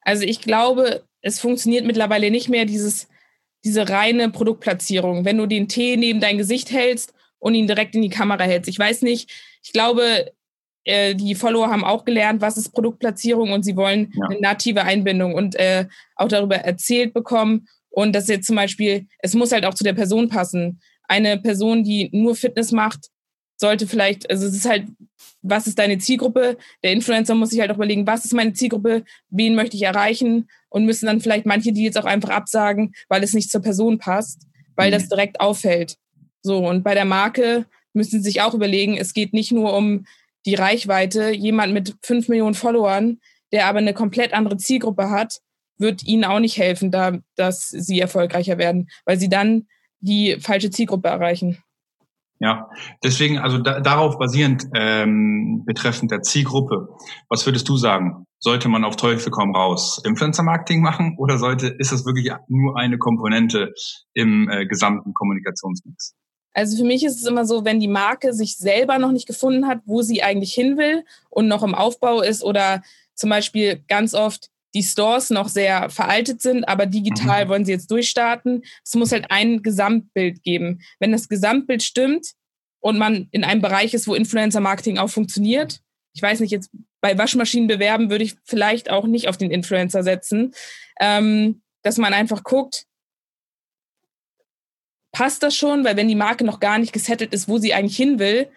Also 0.00 0.24
ich 0.24 0.40
glaube, 0.40 1.04
es 1.20 1.40
funktioniert 1.40 1.86
mittlerweile 1.86 2.30
nicht 2.30 2.48
mehr 2.48 2.64
dieses, 2.64 3.08
diese 3.64 3.88
reine 3.88 4.30
Produktplatzierung. 4.30 5.24
Wenn 5.24 5.38
du 5.38 5.46
den 5.46 5.68
Tee 5.68 5.96
neben 5.96 6.20
dein 6.20 6.38
Gesicht 6.38 6.70
hältst 6.70 7.14
und 7.38 7.54
ihn 7.54 7.66
direkt 7.66 7.94
in 7.94 8.02
die 8.02 8.10
Kamera 8.10 8.44
hältst. 8.44 8.68
Ich 8.68 8.78
weiß 8.78 9.02
nicht, 9.02 9.30
ich 9.62 9.72
glaube, 9.72 10.32
äh, 10.84 11.14
die 11.14 11.34
Follower 11.34 11.68
haben 11.68 11.84
auch 11.84 12.04
gelernt, 12.04 12.40
was 12.40 12.56
ist 12.56 12.72
Produktplatzierung 12.72 13.52
und 13.52 13.64
sie 13.64 13.76
wollen 13.76 14.12
ja. 14.14 14.26
eine 14.26 14.40
native 14.40 14.82
Einbindung 14.82 15.34
und 15.34 15.54
äh, 15.56 15.86
auch 16.16 16.28
darüber 16.28 16.56
erzählt 16.56 17.14
bekommen. 17.14 17.66
Und 17.90 18.14
das 18.14 18.28
jetzt 18.28 18.46
zum 18.46 18.56
Beispiel, 18.56 19.06
es 19.20 19.34
muss 19.34 19.52
halt 19.52 19.64
auch 19.64 19.74
zu 19.74 19.84
der 19.84 19.92
Person 19.92 20.28
passen 20.28 20.80
eine 21.08 21.38
Person, 21.38 21.84
die 21.84 22.10
nur 22.12 22.34
Fitness 22.34 22.72
macht, 22.72 23.10
sollte 23.64 23.86
vielleicht, 23.86 24.28
also 24.28 24.46
es 24.46 24.54
ist 24.54 24.68
halt, 24.68 24.88
was 25.40 25.66
ist 25.66 25.78
deine 25.78 25.96
Zielgruppe? 25.96 26.58
Der 26.82 26.92
Influencer 26.92 27.34
muss 27.34 27.48
sich 27.48 27.60
halt 27.60 27.70
auch 27.70 27.76
überlegen, 27.76 28.06
was 28.06 28.26
ist 28.26 28.34
meine 28.34 28.52
Zielgruppe, 28.52 29.04
wen 29.30 29.54
möchte 29.54 29.74
ich 29.76 29.82
erreichen 29.84 30.48
und 30.68 30.84
müssen 30.84 31.06
dann 31.06 31.22
vielleicht 31.22 31.46
manche 31.46 31.72
die 31.72 31.82
jetzt 31.82 31.96
auch 31.96 32.04
einfach 32.04 32.28
absagen, 32.28 32.92
weil 33.08 33.22
es 33.22 33.32
nicht 33.32 33.50
zur 33.50 33.62
Person 33.62 33.96
passt, 33.96 34.46
weil 34.76 34.90
das 34.90 35.04
mhm. 35.04 35.08
direkt 35.08 35.40
auffällt. 35.40 35.96
So, 36.42 36.58
und 36.58 36.82
bei 36.82 36.92
der 36.92 37.06
Marke 37.06 37.64
müssen 37.94 38.22
sie 38.22 38.30
sich 38.30 38.42
auch 38.42 38.52
überlegen, 38.52 38.98
es 38.98 39.14
geht 39.14 39.32
nicht 39.32 39.50
nur 39.50 39.74
um 39.74 40.04
die 40.44 40.56
Reichweite. 40.56 41.30
Jemand 41.30 41.72
mit 41.72 41.94
fünf 42.02 42.28
Millionen 42.28 42.54
Followern, 42.54 43.18
der 43.50 43.66
aber 43.66 43.78
eine 43.78 43.94
komplett 43.94 44.34
andere 44.34 44.58
Zielgruppe 44.58 45.08
hat, 45.08 45.40
wird 45.78 46.04
ihnen 46.04 46.24
auch 46.24 46.40
nicht 46.40 46.58
helfen, 46.58 46.90
da, 46.90 47.18
dass 47.36 47.70
sie 47.70 47.98
erfolgreicher 47.98 48.58
werden, 48.58 48.90
weil 49.06 49.18
sie 49.18 49.30
dann 49.30 49.66
die 50.00 50.36
falsche 50.38 50.70
Zielgruppe 50.70 51.08
erreichen. 51.08 51.63
Ja, 52.44 52.68
deswegen, 53.02 53.38
also 53.38 53.56
da, 53.56 53.80
darauf 53.80 54.18
basierend 54.18 54.66
ähm, 54.74 55.62
betreffend 55.64 56.10
der 56.10 56.20
Zielgruppe, 56.20 56.88
was 57.30 57.46
würdest 57.46 57.66
du 57.70 57.78
sagen? 57.78 58.26
Sollte 58.38 58.68
man 58.68 58.84
auf 58.84 58.96
Teufel 58.96 59.30
komm 59.30 59.56
raus 59.56 60.02
Influencer-Marketing 60.04 60.82
machen 60.82 61.16
oder 61.18 61.38
sollte, 61.38 61.68
ist 61.68 61.90
das 61.90 62.04
wirklich 62.04 62.30
nur 62.48 62.78
eine 62.78 62.98
Komponente 62.98 63.72
im 64.12 64.50
äh, 64.50 64.66
gesamten 64.66 65.14
Kommunikationsmix? 65.14 66.12
Also 66.52 66.76
für 66.76 66.84
mich 66.84 67.02
ist 67.02 67.16
es 67.16 67.26
immer 67.26 67.46
so, 67.46 67.64
wenn 67.64 67.80
die 67.80 67.88
Marke 67.88 68.34
sich 68.34 68.58
selber 68.58 68.98
noch 68.98 69.12
nicht 69.12 69.26
gefunden 69.26 69.66
hat, 69.66 69.80
wo 69.86 70.02
sie 70.02 70.22
eigentlich 70.22 70.52
hin 70.52 70.76
will 70.76 71.02
und 71.30 71.48
noch 71.48 71.62
im 71.62 71.74
Aufbau 71.74 72.20
ist 72.20 72.44
oder 72.44 72.82
zum 73.14 73.30
Beispiel 73.30 73.82
ganz 73.88 74.12
oft 74.12 74.50
die 74.74 74.82
Stores 74.82 75.30
noch 75.30 75.48
sehr 75.48 75.88
veraltet 75.88 76.42
sind, 76.42 76.64
aber 76.64 76.86
digital 76.86 77.44
mhm. 77.44 77.48
wollen 77.48 77.64
sie 77.64 77.72
jetzt 77.72 77.90
durchstarten. 77.90 78.62
Es 78.84 78.94
muss 78.94 79.12
halt 79.12 79.30
ein 79.30 79.62
Gesamtbild 79.62 80.42
geben. 80.42 80.80
Wenn 80.98 81.12
das 81.12 81.28
Gesamtbild 81.28 81.82
stimmt 81.82 82.32
und 82.80 82.98
man 82.98 83.28
in 83.30 83.44
einem 83.44 83.62
Bereich 83.62 83.94
ist, 83.94 84.08
wo 84.08 84.14
Influencer-Marketing 84.14 84.98
auch 84.98 85.10
funktioniert, 85.10 85.80
ich 86.12 86.22
weiß 86.22 86.40
nicht, 86.40 86.50
jetzt 86.50 86.70
bei 87.00 87.16
Waschmaschinen 87.18 87.68
bewerben 87.68 88.10
würde 88.10 88.24
ich 88.24 88.36
vielleicht 88.44 88.90
auch 88.90 89.06
nicht 89.06 89.28
auf 89.28 89.36
den 89.36 89.50
Influencer 89.50 90.02
setzen, 90.02 90.54
ähm, 91.00 91.62
dass 91.82 91.98
man 91.98 92.14
einfach 92.14 92.44
guckt, 92.44 92.86
passt 95.12 95.42
das 95.42 95.56
schon? 95.56 95.84
Weil 95.84 95.96
wenn 95.96 96.08
die 96.08 96.14
Marke 96.14 96.44
noch 96.44 96.60
gar 96.60 96.78
nicht 96.78 96.92
gesettelt 96.92 97.32
ist, 97.32 97.48
wo 97.48 97.58
sie 97.58 97.74
eigentlich 97.74 97.96
hin 97.96 98.18
will, 98.18 98.50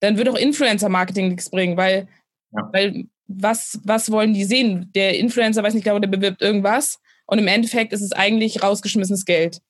dann 0.00 0.16
wird 0.16 0.28
auch 0.28 0.36
Influencer-Marketing 0.36 1.28
nichts 1.28 1.50
bringen, 1.50 1.76
weil, 1.76 2.08
ja. 2.50 2.68
weil 2.72 3.06
was, 3.26 3.80
was 3.84 4.10
wollen 4.10 4.34
die 4.34 4.44
sehen? 4.44 4.90
Der 4.94 5.18
Influencer, 5.18 5.62
weiß 5.62 5.74
nicht 5.74 5.84
genau, 5.84 5.98
der 5.98 6.08
bewirbt 6.08 6.42
irgendwas 6.42 7.00
und 7.26 7.38
im 7.38 7.48
Endeffekt 7.48 7.92
ist 7.92 8.02
es 8.02 8.12
eigentlich 8.12 8.62
rausgeschmissenes 8.62 9.24
Geld. 9.24 9.60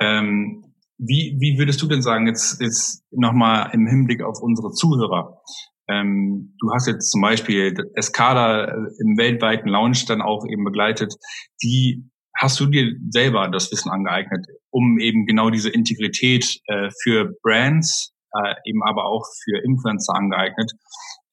Ähm, 0.00 0.64
wie, 0.98 1.36
wie 1.38 1.58
würdest 1.58 1.82
du 1.82 1.88
denn 1.88 2.02
sagen, 2.02 2.26
jetzt, 2.26 2.60
jetzt 2.60 3.04
nochmal 3.10 3.70
im 3.72 3.86
Hinblick 3.86 4.22
auf 4.22 4.40
unsere 4.40 4.72
Zuhörer? 4.72 5.40
Ähm, 5.88 6.54
du 6.60 6.72
hast 6.72 6.86
jetzt 6.86 7.10
zum 7.10 7.22
Beispiel 7.22 7.74
Escada 7.94 8.64
äh, 8.64 8.74
im 9.00 9.16
weltweiten 9.16 9.68
Lounge 9.68 10.04
dann 10.06 10.22
auch 10.22 10.46
eben 10.46 10.64
begleitet. 10.64 11.14
Wie 11.60 12.04
hast 12.38 12.58
du 12.60 12.66
dir 12.66 12.92
selber 13.10 13.48
das 13.48 13.70
Wissen 13.72 13.90
angeeignet? 13.90 14.46
um 14.72 14.98
eben 14.98 15.26
genau 15.26 15.50
diese 15.50 15.68
Integrität 15.68 16.60
äh, 16.66 16.88
für 17.02 17.34
Brands, 17.42 18.12
äh, 18.34 18.54
eben 18.64 18.82
aber 18.82 19.04
auch 19.04 19.24
für 19.44 19.58
Influencer 19.64 20.14
angeeignet, 20.14 20.72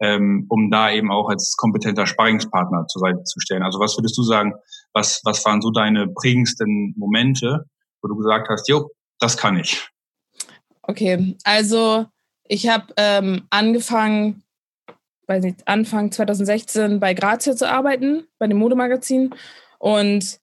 ähm, 0.01 0.46
um 0.50 0.70
da 0.72 0.91
eben 0.91 1.12
auch 1.12 1.29
als 1.29 1.56
kompetenter 1.58 2.06
Sparringspartner 2.06 2.88
zur 2.88 3.01
Seite 3.01 3.24
zu 3.24 3.39
stellen. 3.39 3.63
Also 3.63 3.79
was 3.79 3.98
würdest 3.98 4.18
du 4.18 4.24
sagen, 4.24 4.53
was, 4.94 5.22
was 5.24 5.44
waren 5.46 5.62
so 5.62 5.72
deine 5.72 6.08
prägendsten 6.08 6.94
Momente, 6.98 7.65
wo 8.01 8.08
du 8.08 8.15
gesagt 8.15 8.50
hast, 8.50 8.68
jo, 8.70 8.89
das 9.20 9.38
kann 9.38 9.58
ich? 9.58 9.88
Okay, 10.82 11.36
also 11.44 12.06
ich 12.48 12.68
habe 12.68 12.88
ähm, 12.98 13.44
angefangen, 13.51 14.44
weiß 15.27 15.44
nicht, 15.44 15.68
Anfang 15.68 16.12
2016 16.12 17.00
bei 17.00 17.13
Grazia 17.13 17.56
zu 17.56 17.70
arbeiten, 17.70 18.27
bei 18.39 18.48
dem 18.48 18.58
Modemagazin. 18.58 19.36
Und 19.77 20.39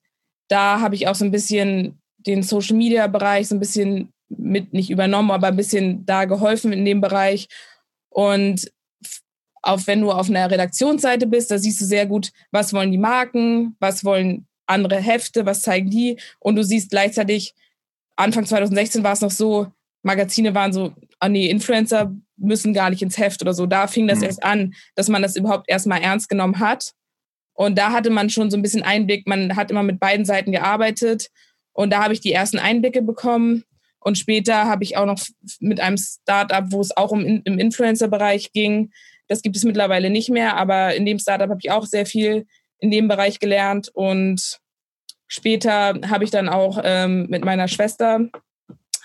da 0.49 0.81
habe 0.81 0.95
ich 0.95 1.09
auch 1.09 1.17
so 1.17 1.25
ein 1.25 1.33
bisschen 1.33 2.01
den 2.19 2.43
Social 2.43 2.77
Media 2.77 3.07
Bereich 3.09 3.49
so 3.49 3.57
ein 3.57 3.61
bisschen 3.61 4.13
mit 4.29 4.73
nicht 4.73 4.91
übernommen, 4.91 5.31
aber 5.31 5.49
ein 5.49 5.57
bisschen 5.57 6.05
da 6.07 6.25
geholfen 6.25 6.73
in 6.73 6.85
dem 6.85 7.01
Bereich. 7.01 7.49
Und 8.09 8.71
auch 9.63 9.81
wenn 9.87 10.01
du 10.01 10.13
auf 10.13 10.29
einer 10.29 10.51
Redaktionsseite 10.51 11.27
bist, 11.27 11.51
da 11.51 11.59
siehst 11.59 11.81
du 11.81 11.85
sehr 11.85 12.07
gut, 12.07 12.33
was 12.51 12.73
wollen 12.73 12.93
die 12.93 12.99
Marken, 12.99 13.77
was 13.81 14.05
wollen 14.05 14.47
andere 14.67 15.01
Hefte, 15.01 15.47
was 15.47 15.63
zeigen 15.63 15.91
die. 15.91 16.19
Und 16.39 16.57
du 16.57 16.65
siehst 16.65 16.91
gleichzeitig, 16.91 17.55
Anfang 18.17 18.47
2016 18.47 19.05
war 19.05 19.13
es 19.13 19.21
noch 19.21 19.31
so, 19.31 19.73
Magazine 20.03 20.55
waren 20.55 20.73
so, 20.73 20.95
ah 21.19 21.29
nee, 21.29 21.49
Influencer 21.49 22.15
müssen 22.37 22.75
gar 22.75 22.91
nicht 22.91 23.03
ins 23.03 23.19
Heft 23.19 23.43
oder 23.43 23.55
so. 23.55 23.67
Da 23.67 23.87
fing 23.87 24.07
das 24.07 24.19
mhm. 24.19 24.25
erst 24.25 24.43
an, 24.45 24.75
dass 24.95 25.09
man 25.09 25.23
das 25.23 25.37
überhaupt 25.37 25.69
erstmal 25.69 26.01
ernst 26.01 26.29
genommen 26.29 26.61
hat. 26.61 26.93
Und 27.55 27.77
da 27.79 27.91
hatte 27.91 28.11
man 28.11 28.31
schon 28.31 28.51
so 28.51 28.57
ein 28.57 28.63
bisschen 28.63 28.83
Einblick. 28.83 29.27
Man 29.27 29.57
hat 29.57 29.71
immer 29.71 29.83
mit 29.83 29.99
beiden 29.99 30.25
Seiten 30.25 30.53
gearbeitet. 30.53 31.31
Und 31.73 31.91
da 31.91 32.03
habe 32.03 32.13
ich 32.13 32.21
die 32.21 32.33
ersten 32.33 32.59
Einblicke 32.59 33.03
bekommen. 33.03 33.65
Und 34.07 34.19
später 34.19 34.67
habe 34.67 34.85
ich 34.85 34.97
auch 34.97 35.05
noch 35.05 35.19
mit 35.59 35.81
einem 35.81 35.97
Startup, 35.97 36.63
wo 36.69 36.81
es 36.81 36.97
auch 36.97 37.11
um 37.11 37.25
im 37.25 37.59
Influencer-Bereich 37.59 38.53
ging. 38.53 38.93
Das 39.27 39.43
gibt 39.43 39.57
es 39.57 39.65
mittlerweile 39.65 40.11
nicht 40.11 40.31
mehr, 40.31 40.57
aber 40.57 40.95
in 40.95 41.05
dem 41.05 41.19
Startup 41.19 41.51
habe 41.51 41.59
ich 41.61 41.73
auch 41.73 41.87
sehr 41.87 42.07
viel 42.07 42.47
in 42.79 42.93
dem 42.93 43.09
Bereich 43.09 43.41
gelernt. 43.41 43.91
Und 43.93 44.61
später 45.27 45.99
habe 46.09 46.23
ich 46.23 46.31
dann 46.31 46.49
auch 46.49 46.81
ähm, 46.85 47.27
mit 47.31 47.45
meiner 47.45 47.67
Schwester 47.67 48.21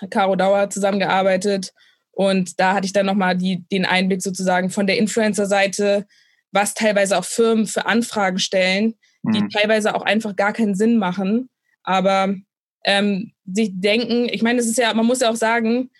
Caro 0.08 0.36
Dauer 0.36 0.70
zusammengearbeitet. 0.70 1.72
Und 2.12 2.60
da 2.60 2.74
hatte 2.74 2.86
ich 2.86 2.92
dann 2.92 3.06
nochmal 3.06 3.36
den 3.36 3.84
Einblick 3.84 4.22
sozusagen 4.22 4.70
von 4.70 4.86
der 4.86 4.98
Influencer-Seite, 4.98 6.06
was 6.52 6.74
teilweise 6.74 7.18
auch 7.18 7.24
Firmen 7.24 7.66
für 7.66 7.86
Anfragen 7.86 8.38
stellen, 8.38 8.94
die 9.24 9.42
mhm. 9.42 9.50
teilweise 9.50 9.96
auch 9.96 10.02
einfach 10.02 10.36
gar 10.36 10.52
keinen 10.52 10.76
Sinn 10.76 10.96
machen. 10.96 11.50
Aber 11.82 12.36
ähm, 12.84 13.32
sich 13.44 13.70
denken, 13.72 14.28
ich 14.30 14.42
meine, 14.42 14.60
es 14.60 14.66
ist 14.66 14.78
ja, 14.78 14.92
man 14.94 15.06
muss 15.06 15.20
ja 15.20 15.30
auch 15.30 15.36
sagen, 15.36 15.90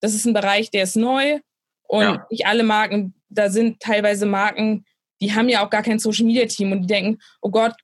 das 0.00 0.14
ist 0.14 0.26
ein 0.26 0.34
Bereich, 0.34 0.70
der 0.70 0.84
ist 0.84 0.96
neu 0.96 1.40
und 1.84 2.02
ja. 2.02 2.26
nicht 2.30 2.46
alle 2.46 2.62
Marken, 2.62 3.14
da 3.28 3.50
sind 3.50 3.80
teilweise 3.80 4.26
Marken, 4.26 4.84
die 5.20 5.34
haben 5.34 5.48
ja 5.48 5.64
auch 5.64 5.70
gar 5.70 5.82
kein 5.82 5.98
Social 5.98 6.26
Media 6.26 6.46
Team 6.46 6.72
und 6.72 6.82
die 6.82 6.86
denken, 6.86 7.18
oh 7.40 7.50
Gott, 7.50 7.74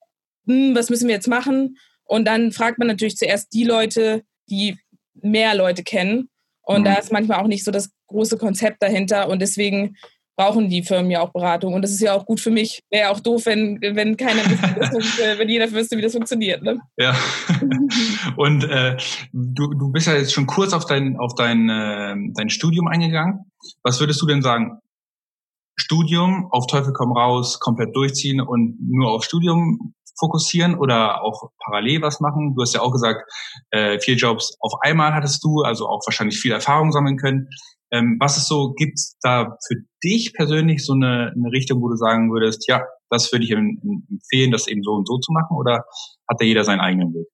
hm, 0.46 0.74
was 0.74 0.90
müssen 0.90 1.08
wir 1.08 1.14
jetzt 1.14 1.28
machen? 1.28 1.78
Und 2.04 2.26
dann 2.26 2.52
fragt 2.52 2.78
man 2.78 2.88
natürlich 2.88 3.16
zuerst 3.16 3.52
die 3.52 3.64
Leute, 3.64 4.22
die 4.50 4.76
mehr 5.14 5.54
Leute 5.54 5.82
kennen. 5.82 6.28
Und 6.62 6.80
mhm. 6.80 6.84
da 6.84 6.94
ist 6.94 7.12
manchmal 7.12 7.40
auch 7.40 7.46
nicht 7.46 7.64
so 7.64 7.70
das 7.70 7.90
große 8.08 8.36
Konzept 8.38 8.82
dahinter. 8.82 9.28
Und 9.28 9.40
deswegen 9.40 9.96
brauchen 10.36 10.68
die 10.68 10.82
Firmen 10.82 11.10
ja 11.10 11.20
auch 11.20 11.32
Beratung. 11.32 11.74
Und 11.74 11.82
das 11.82 11.90
ist 11.90 12.00
ja 12.00 12.14
auch 12.14 12.24
gut 12.24 12.40
für 12.40 12.50
mich. 12.50 12.80
Wäre 12.90 13.10
auch 13.10 13.20
doof, 13.20 13.46
wenn, 13.46 13.78
wenn 13.80 14.16
keiner 14.16 14.42
wüsste, 14.44 15.38
wenn 15.38 15.48
jeder 15.48 15.70
wüsste, 15.70 15.96
wie 15.96 16.02
das 16.02 16.12
funktioniert. 16.12 16.62
Ne? 16.62 16.80
Ja. 16.96 17.14
Und 18.36 18.64
äh, 18.64 18.96
du, 19.32 19.74
du 19.74 19.92
bist 19.92 20.06
ja 20.06 20.14
jetzt 20.14 20.32
schon 20.32 20.46
kurz 20.46 20.72
auf 20.72 20.86
dein, 20.86 21.16
auf 21.18 21.34
dein, 21.34 21.68
äh, 21.68 22.14
dein 22.34 22.50
Studium 22.50 22.88
eingegangen. 22.88 23.50
Was 23.82 24.00
würdest 24.00 24.20
du 24.22 24.26
denn 24.26 24.42
sagen? 24.42 24.78
Studium, 25.76 26.48
auf 26.50 26.66
Teufel 26.66 26.92
komm 26.92 27.12
raus, 27.12 27.58
komplett 27.58 27.94
durchziehen 27.96 28.40
und 28.40 28.76
nur 28.80 29.12
auf 29.12 29.24
Studium 29.24 29.94
fokussieren 30.18 30.74
oder 30.74 31.22
auch 31.22 31.50
parallel 31.64 32.02
was 32.02 32.20
machen? 32.20 32.54
Du 32.54 32.62
hast 32.62 32.74
ja 32.74 32.80
auch 32.80 32.92
gesagt, 32.92 33.22
äh, 33.70 33.98
vier 33.98 34.16
Jobs 34.16 34.56
auf 34.60 34.74
einmal 34.82 35.14
hattest 35.14 35.42
du, 35.42 35.62
also 35.62 35.88
auch 35.88 36.00
wahrscheinlich 36.06 36.38
viel 36.38 36.52
Erfahrung 36.52 36.92
sammeln 36.92 37.16
können. 37.16 37.48
Ähm, 37.92 38.16
was 38.18 38.38
ist 38.38 38.48
so, 38.48 38.72
gibt 38.72 38.94
es 38.98 39.16
da 39.22 39.56
für 39.66 39.76
dich 40.02 40.32
persönlich 40.32 40.84
so 40.84 40.94
eine, 40.94 41.32
eine 41.36 41.52
Richtung, 41.52 41.82
wo 41.82 41.88
du 41.88 41.96
sagen 41.96 42.32
würdest, 42.32 42.66
ja, 42.68 42.82
das 43.10 43.30
würde 43.30 43.44
ich 43.44 43.50
empfehlen, 43.50 44.50
das 44.50 44.66
eben 44.66 44.82
so 44.82 44.92
und 44.92 45.06
so 45.06 45.18
zu 45.18 45.32
machen 45.32 45.56
oder 45.56 45.84
hat 46.28 46.40
da 46.40 46.44
jeder 46.44 46.64
seinen 46.64 46.80
eigenen 46.80 47.12
Weg? 47.14 47.26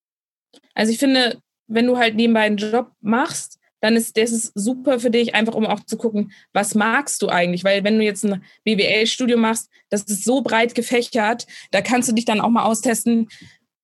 Also 0.75 0.93
ich 0.93 0.99
finde, 0.99 1.41
wenn 1.69 1.87
du 1.87 1.97
halt 1.97 2.17
nebenbei 2.17 2.41
einen 2.41 2.57
Job 2.57 2.91
machst, 3.01 3.59
dann 3.81 3.95
ist 3.95 4.17
das 4.17 4.33
ist 4.33 4.53
super 4.55 4.99
für 4.99 5.11
dich, 5.11 5.35
einfach 5.35 5.55
um 5.55 5.65
auch 5.65 5.81
zu 5.85 5.97
gucken, 5.97 6.33
was 6.53 6.75
magst 6.75 7.23
du 7.23 7.29
eigentlich? 7.29 7.63
Weil 7.63 7.85
wenn 7.85 7.99
du 7.99 8.05
jetzt 8.05 8.25
ein 8.25 8.43
BWL-Studium 8.65 9.41
machst, 9.41 9.71
das 9.89 10.03
ist 10.03 10.25
so 10.25 10.43
breit 10.43 10.75
gefächert, 10.75 11.47
da 11.71 11.81
kannst 11.81 12.09
du 12.09 12.15
dich 12.15 12.25
dann 12.25 12.41
auch 12.41 12.51
mal 12.51 12.65
austesten, 12.65 13.29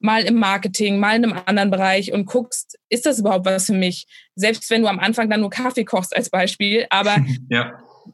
mal 0.04 0.24
im 0.24 0.34
Marketing, 0.34 0.98
mal 0.98 1.16
in 1.16 1.24
einem 1.24 1.40
anderen 1.46 1.70
Bereich 1.70 2.12
und 2.12 2.26
guckst, 2.26 2.78
ist 2.88 3.06
das 3.06 3.18
überhaupt 3.18 3.46
was 3.46 3.66
für 3.66 3.72
mich? 3.72 4.06
Selbst 4.34 4.68
wenn 4.70 4.82
du 4.82 4.88
am 4.88 4.98
Anfang 4.98 5.30
dann 5.30 5.40
nur 5.40 5.50
Kaffee 5.50 5.84
kochst 5.84 6.14
als 6.14 6.30
Beispiel, 6.30 6.86
aber 6.90 7.16
ja. 7.50 7.72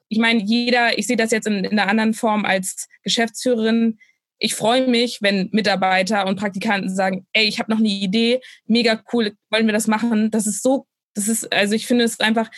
ich 0.08 0.18
meine, 0.18 0.42
jeder, 0.42 0.98
ich 0.98 1.06
sehe 1.06 1.16
das 1.16 1.30
jetzt 1.30 1.46
in, 1.46 1.64
in 1.64 1.78
einer 1.78 1.90
anderen 1.90 2.14
Form 2.14 2.44
als 2.44 2.88
Geschäftsführerin, 3.02 3.98
ich 4.42 4.54
freue 4.54 4.88
mich, 4.88 5.18
wenn 5.20 5.50
Mitarbeiter 5.52 6.26
und 6.26 6.38
Praktikanten 6.38 6.88
sagen, 6.94 7.26
ey, 7.34 7.44
ich 7.44 7.58
habe 7.58 7.70
noch 7.70 7.78
eine 7.78 7.88
Idee, 7.88 8.40
mega 8.66 9.02
cool, 9.12 9.34
wollen 9.50 9.66
wir 9.66 9.74
das 9.74 9.86
machen? 9.86 10.30
Das 10.30 10.46
ist 10.46 10.62
so 10.62 10.86
das 11.14 11.28
ist, 11.28 11.52
also 11.52 11.74
ich 11.74 11.86
finde 11.86 12.04
es 12.04 12.20
einfach 12.20 12.50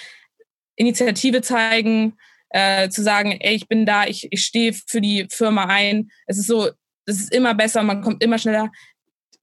Initiative 0.77 1.43
zeigen, 1.43 2.17
äh, 2.51 2.89
zu 2.89 3.03
sagen, 3.03 3.33
ey, 3.41 3.55
ich 3.55 3.69
bin 3.69 3.87
da, 3.87 4.07
ich, 4.07 4.29
ich 4.31 4.45
stehe 4.45 4.73
für 4.73 5.01
die 5.01 5.27
Firma 5.31 5.67
ein. 5.67 6.11
Es 6.27 6.39
ist 6.39 6.47
so, 6.47 6.71
es 7.07 7.21
ist 7.21 7.35
immer 7.35 7.55
besser, 7.55 7.83
man 7.83 8.03
kommt 8.03 8.23
immer 8.23 8.39
schneller. 8.39 8.71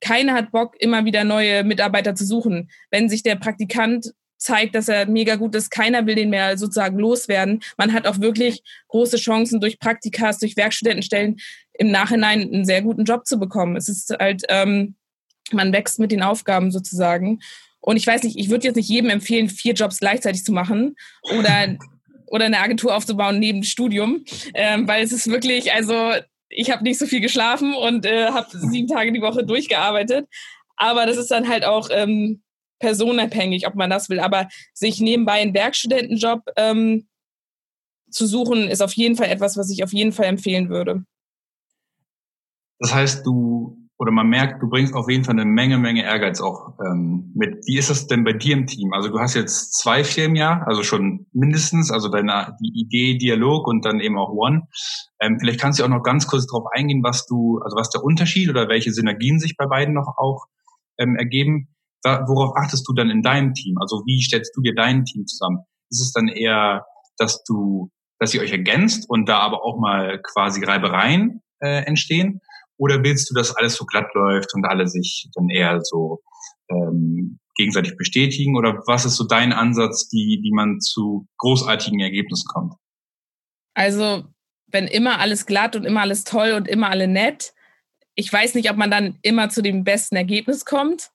Keiner 0.02 0.34
hat 0.34 0.52
Bock, 0.52 0.76
immer 0.80 1.06
wieder 1.06 1.24
neue 1.24 1.64
Mitarbeiter 1.64 2.16
zu 2.16 2.26
suchen. 2.26 2.70
Wenn 2.90 3.10
sich 3.10 3.24
der 3.24 3.36
Praktikant 3.36 4.14
zeigt, 4.40 4.74
dass 4.74 4.88
er 4.88 5.06
mega 5.06 5.36
gut 5.36 5.54
ist, 5.54 5.70
keiner 5.70 6.06
will 6.06 6.16
den 6.16 6.30
mehr 6.30 6.58
sozusagen 6.58 6.98
loswerden. 6.98 7.62
Man 7.78 7.94
hat 7.94 8.08
auch 8.08 8.20
wirklich 8.20 8.64
große 8.88 9.18
Chancen 9.18 9.60
durch 9.60 9.80
Praktikas, 9.80 10.40
durch 10.40 10.58
Werkstudentenstellen 10.58 11.38
im 11.74 11.92
Nachhinein 11.92 12.42
einen 12.42 12.66
sehr 12.66 12.82
guten 12.82 13.04
Job 13.04 13.28
zu 13.28 13.38
bekommen. 13.38 13.76
Es 13.76 13.90
ist 13.90 14.16
halt, 14.18 14.44
ähm, 14.50 14.96
man 15.52 15.74
wächst 15.74 16.00
mit 16.00 16.12
den 16.12 16.24
Aufgaben 16.24 16.72
sozusagen. 16.72 17.40
Und 17.82 17.98
ich 17.98 18.08
weiß 18.08 18.24
nicht, 18.24 18.38
ich 18.38 18.50
würde 18.50 18.68
jetzt 18.68 18.76
nicht 18.76 18.90
jedem 18.90 19.10
empfehlen, 19.10 19.50
vier 19.50 19.74
Jobs 19.74 20.00
gleichzeitig 20.00 20.44
zu 20.44 20.52
machen 20.52 20.96
oder, 21.38 21.78
oder 22.28 22.46
eine 22.46 22.60
Agentur 22.60 22.96
aufzubauen 22.96 23.40
neben 23.40 23.64
Studium, 23.64 24.24
ähm, 24.54 24.88
weil 24.88 25.04
es 25.04 25.12
ist 25.12 25.28
wirklich, 25.28 25.74
also 25.74 26.14
ich 26.50 26.72
habe 26.72 26.84
nicht 26.84 27.00
so 27.00 27.06
viel 27.06 27.22
geschlafen 27.22 27.74
und 27.74 28.06
äh, 28.06 28.28
habe 28.28 28.48
sieben 28.52 28.88
Tage 28.88 29.12
die 29.12 29.22
Woche 29.22 29.46
durchgearbeitet. 29.46 30.28
Aber 30.76 31.06
das 31.06 31.18
ist 31.18 31.32
dann 31.32 31.48
halt 31.48 31.64
auch 31.64 31.90
ähm, 31.92 32.42
personenabhängig, 32.80 33.68
ob 33.68 33.76
man 33.76 33.90
das 33.90 34.10
will. 34.10 34.20
Aber 34.20 34.48
sich 34.74 35.00
nebenbei 35.00 35.42
einen 35.42 35.54
Werkstudentenjob 35.54 36.44
ähm, 36.56 37.08
zu 38.10 38.26
suchen, 38.26 38.68
ist 38.68 38.82
auf 38.82 38.94
jeden 38.94 39.16
Fall 39.16 39.30
etwas, 39.30 39.58
was 39.58 39.70
ich 39.70 39.84
auf 39.84 39.94
jeden 39.94 40.12
Fall 40.12 40.26
empfehlen 40.26 40.70
würde. 40.70 41.04
Das 42.80 42.94
heißt, 42.94 43.26
du 43.26 43.79
oder 44.00 44.14
man 44.14 44.30
merkt, 44.30 44.64
du 44.64 44.70
bringst 44.70 44.96
auf 44.96 45.10
jeden 45.10 45.26
Fall 45.26 45.38
eine 45.38 45.44
Menge, 45.44 45.78
Menge 45.78 46.04
Ehrgeiz 46.04 46.40
auch 46.40 46.74
ähm, 46.80 47.34
mit. 47.36 47.66
Wie 47.68 47.78
ist 47.78 47.90
das 47.90 48.08
denn 48.08 48.24
bei 48.24 48.32
dir 48.32 48.56
im 48.56 48.66
Team? 48.66 48.94
Also 48.94 49.10
du 49.10 49.20
hast 49.20 49.34
jetzt 49.34 49.74
zwei 49.74 50.06
Firmen 50.06 50.38
ja, 50.38 50.64
also 50.66 50.84
schon 50.84 51.28
mindestens, 51.34 51.92
also 51.92 52.08
deine 52.08 52.56
die 52.62 52.72
Idee, 52.80 53.18
Dialog 53.18 53.68
und 53.68 53.84
dann 53.84 54.00
eben 54.00 54.18
auch 54.18 54.30
One. 54.30 54.68
Ähm, 55.20 55.38
vielleicht 55.42 55.60
kannst 55.60 55.80
du 55.80 55.84
auch 55.84 55.90
noch 55.90 56.02
ganz 56.02 56.28
kurz 56.28 56.48
darauf 56.48 56.64
eingehen, 56.74 57.04
was 57.04 57.26
du, 57.28 57.60
also 57.62 57.76
was 57.76 57.90
der 57.90 58.02
Unterschied 58.02 58.50
oder 58.50 58.70
welche 58.70 58.94
Synergien 58.94 59.38
sich 59.38 59.58
bei 59.58 59.66
beiden 59.66 59.94
noch 59.94 60.16
auch 60.18 60.46
ähm, 60.98 61.18
ergeben. 61.18 61.68
Da, 62.02 62.24
worauf 62.26 62.56
achtest 62.56 62.88
du 62.88 62.94
dann 62.94 63.10
in 63.10 63.22
deinem 63.22 63.54
Team? 63.54 63.76
Also 63.82 64.04
wie 64.06 64.22
stellst 64.22 64.56
du 64.56 64.62
dir 64.62 64.74
dein 64.76 65.04
Team 65.04 65.26
zusammen? 65.28 65.66
Ist 65.90 66.00
es 66.00 66.14
dann 66.14 66.30
eher, 66.30 66.86
dass 67.18 67.44
du, 67.44 67.92
dass 68.18 68.34
ihr 68.34 68.40
euch 68.40 68.54
ergänzt 68.54 69.10
und 69.10 69.28
da 69.28 69.40
aber 69.40 69.66
auch 69.66 69.78
mal 69.78 70.22
quasi 70.22 70.64
Reibereien 70.64 71.42
äh, 71.60 71.84
entstehen? 71.84 72.40
Oder 72.80 73.04
willst 73.04 73.30
du, 73.30 73.34
dass 73.34 73.56
alles 73.56 73.76
so 73.76 73.86
glatt 73.86 74.08
läuft 74.14 74.54
und 74.56 74.66
alle 74.66 74.88
sich 74.88 75.30
dann 75.36 75.50
eher 75.50 75.82
so 75.82 76.22
ähm, 76.72 77.40
gegenseitig 77.56 77.98
bestätigen? 77.98 78.58
Oder 78.58 78.82
was 78.88 79.06
ist 79.06 79.18
so 79.18 79.28
dein 79.28 79.52
Ansatz, 79.52 80.08
die, 80.08 80.40
wie 80.42 80.52
man 80.52 80.80
zu 80.80 81.28
großartigen 81.38 82.00
Ergebnissen 82.00 82.48
kommt? 82.48 82.74
Also, 83.74 84.24
wenn 84.68 84.88
immer 84.88 85.20
alles 85.20 85.46
glatt 85.46 85.76
und 85.76 85.84
immer 85.84 86.02
alles 86.02 86.24
toll 86.24 86.54
und 86.54 86.68
immer 86.68 86.90
alle 86.90 87.08
nett, 87.08 87.54
ich 88.16 88.32
weiß 88.32 88.56
nicht, 88.56 88.72
ob 88.72 88.78
man 88.78 88.92
dann 88.92 89.20
immer 89.22 89.50
zu 89.50 89.62
dem 89.62 89.84
besten 89.84 90.16
Ergebnis 90.16 90.64
kommt. 90.64 91.10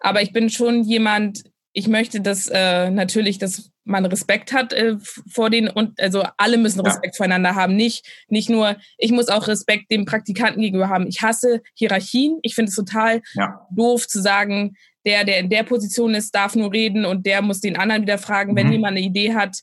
Aber 0.00 0.22
ich 0.22 0.32
bin 0.32 0.48
schon 0.48 0.82
jemand, 0.82 1.44
ich 1.72 1.88
möchte 1.88 2.20
dass 2.20 2.48
äh, 2.48 2.90
natürlich, 2.90 3.38
dass 3.38 3.70
man 3.84 4.04
Respekt 4.04 4.52
hat 4.52 4.72
äh, 4.72 4.96
vor 5.30 5.50
den 5.50 5.68
und 5.68 6.00
also 6.00 6.22
alle 6.36 6.58
müssen 6.58 6.80
Respekt 6.80 7.14
ja. 7.14 7.16
voreinander 7.16 7.54
haben. 7.54 7.74
Nicht, 7.76 8.06
nicht 8.28 8.50
nur, 8.50 8.76
ich 8.98 9.10
muss 9.10 9.28
auch 9.28 9.48
Respekt 9.48 9.90
dem 9.90 10.04
Praktikanten 10.04 10.60
gegenüber 10.60 10.88
haben. 10.88 11.06
Ich 11.06 11.22
hasse 11.22 11.62
Hierarchien. 11.74 12.38
Ich 12.42 12.54
finde 12.54 12.70
es 12.70 12.76
total 12.76 13.22
ja. 13.34 13.66
doof 13.70 14.06
zu 14.06 14.20
sagen, 14.20 14.74
der, 15.04 15.24
der 15.24 15.38
in 15.38 15.50
der 15.50 15.64
Position 15.64 16.14
ist, 16.14 16.34
darf 16.34 16.54
nur 16.54 16.72
reden 16.72 17.04
und 17.04 17.26
der 17.26 17.42
muss 17.42 17.60
den 17.60 17.76
anderen 17.76 18.02
wieder 18.02 18.18
fragen, 18.18 18.54
wenn 18.54 18.68
mhm. 18.68 18.72
jemand 18.74 18.96
eine 18.96 19.06
Idee 19.06 19.34
hat, 19.34 19.58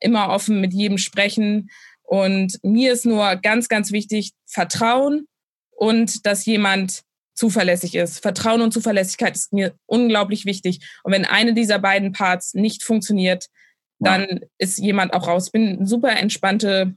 immer 0.00 0.28
offen 0.28 0.60
mit 0.60 0.72
jedem 0.72 0.98
sprechen. 0.98 1.68
Und 2.02 2.58
mir 2.62 2.92
ist 2.92 3.06
nur 3.06 3.34
ganz, 3.36 3.68
ganz 3.68 3.90
wichtig, 3.90 4.32
Vertrauen 4.46 5.26
und 5.70 6.24
dass 6.24 6.44
jemand 6.44 7.02
zuverlässig 7.36 7.94
ist. 7.94 8.20
Vertrauen 8.20 8.62
und 8.62 8.72
Zuverlässigkeit 8.72 9.36
ist 9.36 9.52
mir 9.52 9.74
unglaublich 9.86 10.46
wichtig. 10.46 10.80
Und 11.04 11.12
wenn 11.12 11.24
eine 11.24 11.54
dieser 11.54 11.78
beiden 11.78 12.12
Parts 12.12 12.54
nicht 12.54 12.82
funktioniert, 12.82 13.46
dann 13.98 14.26
ja. 14.28 14.38
ist 14.58 14.78
jemand 14.78 15.14
auch 15.14 15.28
raus. 15.28 15.46
Ich 15.46 15.52
bin 15.52 15.76
eine 15.76 15.86
super 15.86 16.10
entspannte 16.16 16.96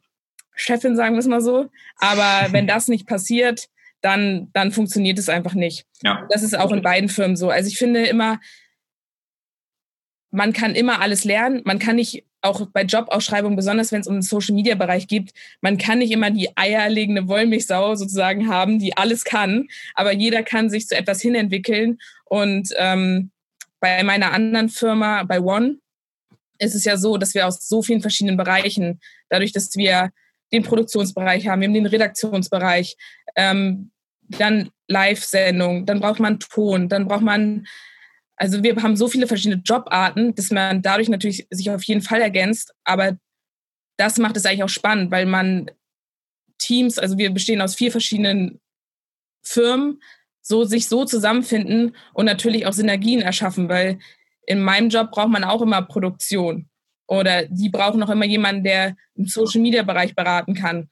Chefin, 0.55 0.95
sagen 0.95 1.15
wir 1.15 1.19
es 1.19 1.27
mal 1.27 1.41
so. 1.41 1.67
Aber 1.97 2.47
wenn 2.51 2.67
das 2.67 2.87
nicht 2.87 3.05
passiert, 3.05 3.67
dann, 4.01 4.49
dann 4.53 4.71
funktioniert 4.71 5.19
es 5.19 5.29
einfach 5.29 5.53
nicht. 5.53 5.85
Ja. 6.01 6.25
Das 6.29 6.41
ist 6.41 6.57
auch 6.57 6.71
in 6.71 6.81
beiden 6.81 7.09
Firmen 7.09 7.35
so. 7.35 7.49
Also 7.49 7.67
ich 7.67 7.77
finde 7.77 8.05
immer, 8.05 8.39
man 10.31 10.53
kann 10.53 10.75
immer 10.75 11.01
alles 11.01 11.25
lernen. 11.25 11.61
Man 11.65 11.79
kann 11.79 11.97
nicht, 11.97 12.25
auch 12.41 12.67
bei 12.71 12.83
Jobausschreibungen, 12.83 13.55
besonders 13.55 13.91
wenn 13.91 14.01
es 14.01 14.07
um 14.07 14.15
den 14.15 14.21
Social-Media-Bereich 14.21 15.07
geht, 15.07 15.31
man 15.61 15.77
kann 15.77 15.99
nicht 15.99 16.11
immer 16.11 16.31
die 16.31 16.49
eierlegende 16.55 17.27
Wollmilchsau 17.27 17.95
sozusagen 17.95 18.47
haben, 18.47 18.79
die 18.79 18.95
alles 18.95 19.23
kann. 19.23 19.67
Aber 19.93 20.13
jeder 20.13 20.43
kann 20.43 20.69
sich 20.69 20.87
zu 20.87 20.95
etwas 20.95 21.21
hinentwickeln. 21.21 21.99
Und 22.25 22.69
ähm, 22.77 23.31
bei 23.79 24.03
meiner 24.03 24.31
anderen 24.31 24.69
Firma, 24.69 25.23
bei 25.23 25.41
One, 25.41 25.77
ist 26.59 26.75
es 26.75 26.83
ja 26.83 26.97
so, 26.97 27.17
dass 27.17 27.33
wir 27.33 27.47
aus 27.47 27.67
so 27.67 27.81
vielen 27.81 28.01
verschiedenen 28.01 28.37
Bereichen, 28.37 28.99
dadurch, 29.29 29.51
dass 29.51 29.75
wir 29.75 30.11
den 30.51 30.63
Produktionsbereich 30.63 31.47
haben, 31.47 31.61
wir 31.61 31.67
haben 31.67 31.73
den 31.73 31.85
Redaktionsbereich, 31.85 32.97
ähm, 33.35 33.91
dann 34.23 34.69
Live-Sendung, 34.87 35.85
dann 35.85 35.99
braucht 35.99 36.19
man 36.19 36.39
Ton, 36.39 36.89
dann 36.89 37.07
braucht 37.07 37.21
man, 37.21 37.65
also 38.39 38.63
wir 38.63 38.75
haben 38.77 38.95
so 38.95 39.09
viele 39.09 39.27
verschiedene 39.27 39.61
Jobarten, 39.63 40.33
dass 40.33 40.49
man 40.49 40.81
dadurch 40.81 41.09
natürlich 41.09 41.45
sich 41.49 41.69
auf 41.69 41.83
jeden 41.83 42.01
Fall 42.01 42.21
ergänzt, 42.21 42.73
aber 42.85 43.17
das 43.97 44.17
macht 44.17 44.37
es 44.37 44.45
eigentlich 44.45 44.63
auch 44.63 44.69
spannend, 44.69 45.11
weil 45.11 45.25
man 45.25 45.69
Teams, 46.57 46.97
also 46.97 47.17
wir 47.17 47.31
bestehen 47.31 47.61
aus 47.61 47.75
vier 47.75 47.91
verschiedenen 47.91 48.61
Firmen, 49.43 50.01
so 50.41 50.63
sich 50.63 50.87
so 50.87 51.03
zusammenfinden 51.03 51.95
und 52.13 52.25
natürlich 52.25 52.65
auch 52.65 52.71
Synergien 52.71 53.21
erschaffen, 53.21 53.67
weil 53.67 53.99
in 54.47 54.61
meinem 54.61 54.89
Job 54.89 55.11
braucht 55.11 55.29
man 55.29 55.43
auch 55.43 55.61
immer 55.61 55.81
Produktion. 55.81 56.69
Oder 57.07 57.45
die 57.45 57.69
brauchen 57.69 58.01
auch 58.03 58.09
immer 58.09 58.25
jemanden, 58.25 58.63
der 58.63 58.95
im 59.15 59.25
Social-Media-Bereich 59.25 60.15
beraten 60.15 60.53
kann. 60.53 60.89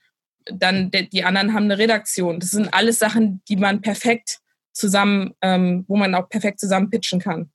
Dann 0.51 0.92
die 0.92 1.24
anderen 1.24 1.54
haben 1.54 1.66
eine 1.66 1.77
Redaktion. 1.77 2.39
Das 2.39 2.51
sind 2.51 2.74
alles 2.74 3.00
Sachen, 3.00 3.42
die 3.48 3.56
man 3.56 3.82
perfekt 3.82 4.39
zusammen, 4.78 5.34
ähm, 5.42 5.86
wo 5.88 5.98
man 5.98 6.16
auch 6.16 6.30
perfekt 6.30 6.60
zusammen 6.60 6.90
pitchen 6.90 7.20
kann. 7.20 7.52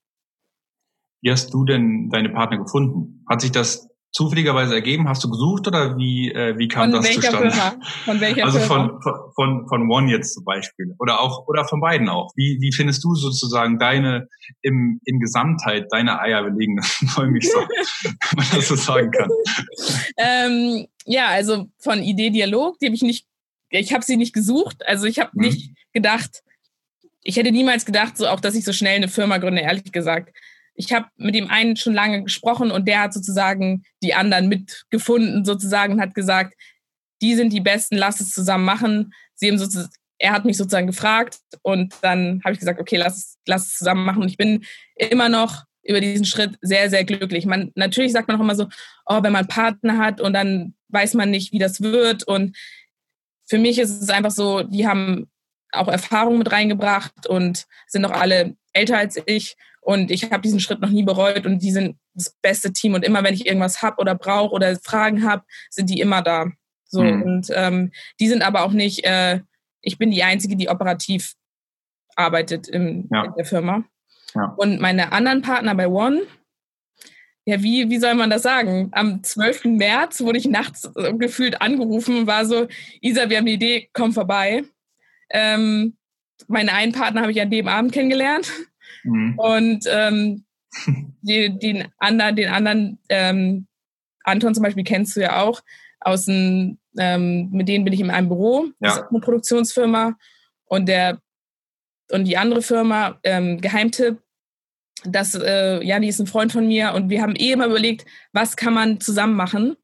Wie 1.23 1.31
hast 1.31 1.55
du 1.55 1.65
denn 1.65 2.11
deine 2.11 2.31
Partner 2.31 2.59
gefunden? 2.59 3.25
Hat 3.29 3.41
sich 3.41 3.53
das 3.53 3.89
zufälligerweise 4.13 4.75
ergeben? 4.75 5.09
Hast 5.09 5.25
du 5.25 5.31
gesucht 5.31 5.67
oder 5.67 5.97
wie, 5.97 6.31
äh, 6.31 6.59
wie 6.59 6.69
kam 6.69 6.91
von 6.91 7.03
das 7.03 7.13
zustande? 7.13 7.51
Firma? 7.51 7.77
Von 8.05 8.21
welcher 8.21 8.45
also 8.45 8.59
Firma? 8.59 8.99
von, 9.03 9.33
von, 9.35 9.69
von 9.69 9.91
One 9.91 10.11
jetzt 10.11 10.35
zum 10.35 10.45
Beispiel 10.45 10.95
oder 10.99 11.21
auch 11.21 11.47
oder 11.47 11.65
von 11.65 11.81
beiden 11.81 12.09
auch. 12.09 12.31
Wie, 12.37 12.59
wie 12.61 12.73
findest 12.73 13.03
du 13.05 13.15
sozusagen 13.15 13.79
deine 13.79 14.29
im, 14.61 15.01
in 15.05 15.19
Gesamtheit 15.19 15.87
deine 15.91 16.21
Eier 16.21 16.43
belegen? 16.43 16.83
Freue 16.83 17.29
mich 17.29 17.51
so, 17.51 17.59
wenn 18.03 18.37
man 18.37 18.47
das 18.55 18.69
so 18.69 18.77
sagen 18.77 19.11
kann. 19.11 19.31
ähm, 20.19 20.87
ja, 21.07 21.29
also 21.29 21.69
von 21.79 22.03
Idee 22.03 22.31
Dialog, 22.31 22.79
die 22.81 22.87
habe 22.87 22.95
ich 22.95 23.03
nicht, 23.03 23.27
ich 23.71 23.95
habe 23.95 24.05
sie 24.05 24.17
nicht 24.17 24.35
gesucht. 24.35 24.87
Also 24.87 25.07
ich 25.07 25.19
habe 25.19 25.31
mhm. 25.35 25.47
nicht 25.47 25.71
gedacht, 25.93 26.43
ich 27.23 27.37
hätte 27.37 27.53
niemals 27.53 27.85
gedacht, 27.85 28.17
so 28.17 28.27
auch, 28.27 28.41
dass 28.41 28.55
ich 28.55 28.65
so 28.65 28.73
schnell 28.73 28.97
eine 28.97 29.09
Firma 29.09 29.39
gründe, 29.39 29.63
ehrlich 29.63 29.93
gesagt 29.93 30.33
ich 30.75 30.93
habe 30.93 31.07
mit 31.17 31.35
dem 31.35 31.51
einen 31.51 31.77
schon 31.77 31.95
lange 31.95 32.23
gesprochen 32.23 32.71
und 32.71 32.89
der 32.89 33.01
hat 33.01 33.13
sozusagen 33.13 33.85
die 34.03 34.15
anderen 34.15 34.49
mitgefunden 34.49 35.45
sozusagen 35.45 36.01
hat 36.01 36.15
gesagt, 36.15 36.55
die 37.21 37.35
sind 37.35 37.53
die 37.53 37.61
Besten, 37.61 37.97
lass 37.97 38.21
es 38.21 38.31
zusammen 38.31 38.65
machen. 38.65 39.13
Sie 39.35 39.49
haben 39.49 39.59
sozusagen, 39.59 39.93
er 40.19 40.33
hat 40.33 40.45
mich 40.45 40.57
sozusagen 40.57 40.87
gefragt 40.87 41.39
und 41.63 41.95
dann 42.03 42.41
habe 42.45 42.55
ich 42.55 42.59
gesagt, 42.59 42.81
okay, 42.81 42.97
lass, 42.97 43.39
lass 43.47 43.67
es 43.67 43.79
zusammen 43.79 44.05
machen. 44.05 44.23
Und 44.23 44.29
ich 44.29 44.37
bin 44.37 44.65
immer 44.97 45.29
noch 45.29 45.65
über 45.85 46.01
diesen 46.01 46.25
Schritt 46.25 46.59
sehr, 46.63 46.91
sehr 46.91 47.05
glücklich. 47.05 47.45
Man, 47.45 47.71
natürlich 47.75 48.13
sagt 48.13 48.29
man 48.29 48.37
auch 48.37 48.43
immer 48.43 48.55
so, 48.55 48.69
oh, 49.07 49.23
wenn 49.23 49.33
man 49.33 49.41
einen 49.41 49.49
Partner 49.49 49.99
hat 49.99 50.21
und 50.21 50.33
dann 50.33 50.75
weiß 50.89 51.15
man 51.15 51.31
nicht, 51.31 51.53
wie 51.53 51.59
das 51.59 51.81
wird. 51.81 52.25
Und 52.25 52.57
für 53.47 53.59
mich 53.59 53.79
ist 53.79 54.03
es 54.03 54.09
einfach 54.09 54.31
so, 54.31 54.63
die 54.63 54.87
haben 54.87 55.31
auch 55.73 55.89
Erfahrung 55.89 56.39
mit 56.39 56.53
reingebracht 56.53 57.27
und 57.27 57.67
sind 57.87 58.05
auch 58.05 58.13
alle 58.13 58.57
älter 58.73 58.99
als 58.99 59.21
ich. 59.27 59.57
Und 59.81 60.11
ich 60.11 60.31
habe 60.31 60.43
diesen 60.43 60.61
Schritt 60.61 60.81
noch 60.81 60.91
nie 60.91 61.03
bereut 61.03 61.45
und 61.45 61.59
die 61.59 61.73
sind 61.73 61.97
das 62.15 62.37
beste 62.41 62.73
Team. 62.73 62.95
Und 62.95 63.05
immer 63.05 63.25
wenn 63.25 63.35
ich 63.35 63.47
irgendwas 63.47 63.83
habe 63.83 63.97
oder 64.01 64.15
brauche 64.15 64.55
oder 64.55 64.77
Fragen 64.77 65.25
habe, 65.25 65.43
sind 65.71 65.91
die 65.91 66.01
immer 66.01 66.23
da. 66.23 66.47
So 66.87 67.03
mhm. 67.03 67.23
und 67.23 67.47
ähm, 67.55 67.91
die 68.21 68.29
sind 68.29 68.43
aber 68.43 68.63
auch 68.63 68.73
nicht. 68.73 69.05
Äh, 69.05 69.41
ich 69.81 69.99
bin 69.99 70.13
die 70.13 70.23
einzige, 70.23 70.55
die 70.55 70.69
operativ 70.69 71.35
arbeitet 72.15 72.69
im, 72.69 73.09
ja. 73.11 73.25
in 73.25 73.35
der 73.35 73.45
Firma. 73.45 73.85
Ja. 74.35 74.55
Und 74.57 74.81
meine 74.81 75.11
anderen 75.13 75.43
Partner 75.43 75.75
bei 75.75 75.89
One, 75.89 76.23
ja, 77.45 77.61
wie, 77.63 77.91
wie 77.91 77.99
soll 77.99 78.15
man 78.15 78.31
das 78.31 78.43
sagen? 78.43 78.89
Am 78.93 79.23
12. 79.23 79.65
März 79.65 80.21
wurde 80.21 80.39
ich 80.39 80.47
nachts 80.47 80.89
gefühlt 81.19 81.61
angerufen 81.61 82.19
und 82.19 82.27
war 82.29 82.45
so, 82.45 82.69
Isa, 83.01 83.29
wir 83.29 83.39
haben 83.39 83.45
eine 83.45 83.55
Idee, 83.55 83.91
komm 83.93 84.13
vorbei. 84.13 84.63
Ähm, 85.33 85.97
meinen 86.49 86.69
einen 86.69 86.93
Partner 86.93 87.23
habe 87.23 87.33
ich 87.33 87.41
an 87.41 87.51
dem 87.51 87.69
Abend 87.69 87.93
kennengelernt. 87.93 88.51
Mhm. 89.05 89.39
Und 89.39 89.85
ähm, 89.91 90.45
die, 91.23 91.59
den 91.59 91.89
anderen, 91.99 92.37
den 92.37 92.49
anderen 92.49 92.99
ähm, 93.09 93.67
Anton 94.25 94.55
zum 94.55 94.63
Beispiel 94.63 94.85
kennst 94.85 95.17
du 95.17 95.21
ja 95.21 95.43
auch, 95.43 95.63
aus 96.01 96.25
dem, 96.25 96.79
ähm, 96.99 97.51
mit 97.51 97.69
denen 97.69 97.85
bin 97.85 97.95
ich 97.95 98.01
in 98.01 98.11
einem 98.11 98.29
Büro, 98.29 98.65
ja. 98.65 98.73
das 98.81 98.97
ist 98.97 99.05
eine 99.11 99.21
Produktionsfirma. 99.21 100.17
Und 100.65 100.89
der 100.89 101.21
und 102.11 102.25
die 102.25 102.37
andere 102.37 102.63
Firma, 102.63 103.19
ähm, 103.25 103.61
Geheimtipp, 103.61 104.19
das, 105.05 105.35
äh, 105.35 105.83
ja, 105.85 105.99
die 105.99 106.09
ist 106.09 106.21
ein 106.21 106.27
Freund 106.27 106.53
von 106.53 106.67
mir 106.67 106.93
und 106.95 107.09
wir 107.09 107.23
haben 107.23 107.35
eh 107.37 107.53
immer 107.53 107.67
überlegt, 107.67 108.05
was 108.33 108.57
kann 108.57 108.75
man 108.75 109.01
zusammen 109.01 109.35
machen. 109.35 109.77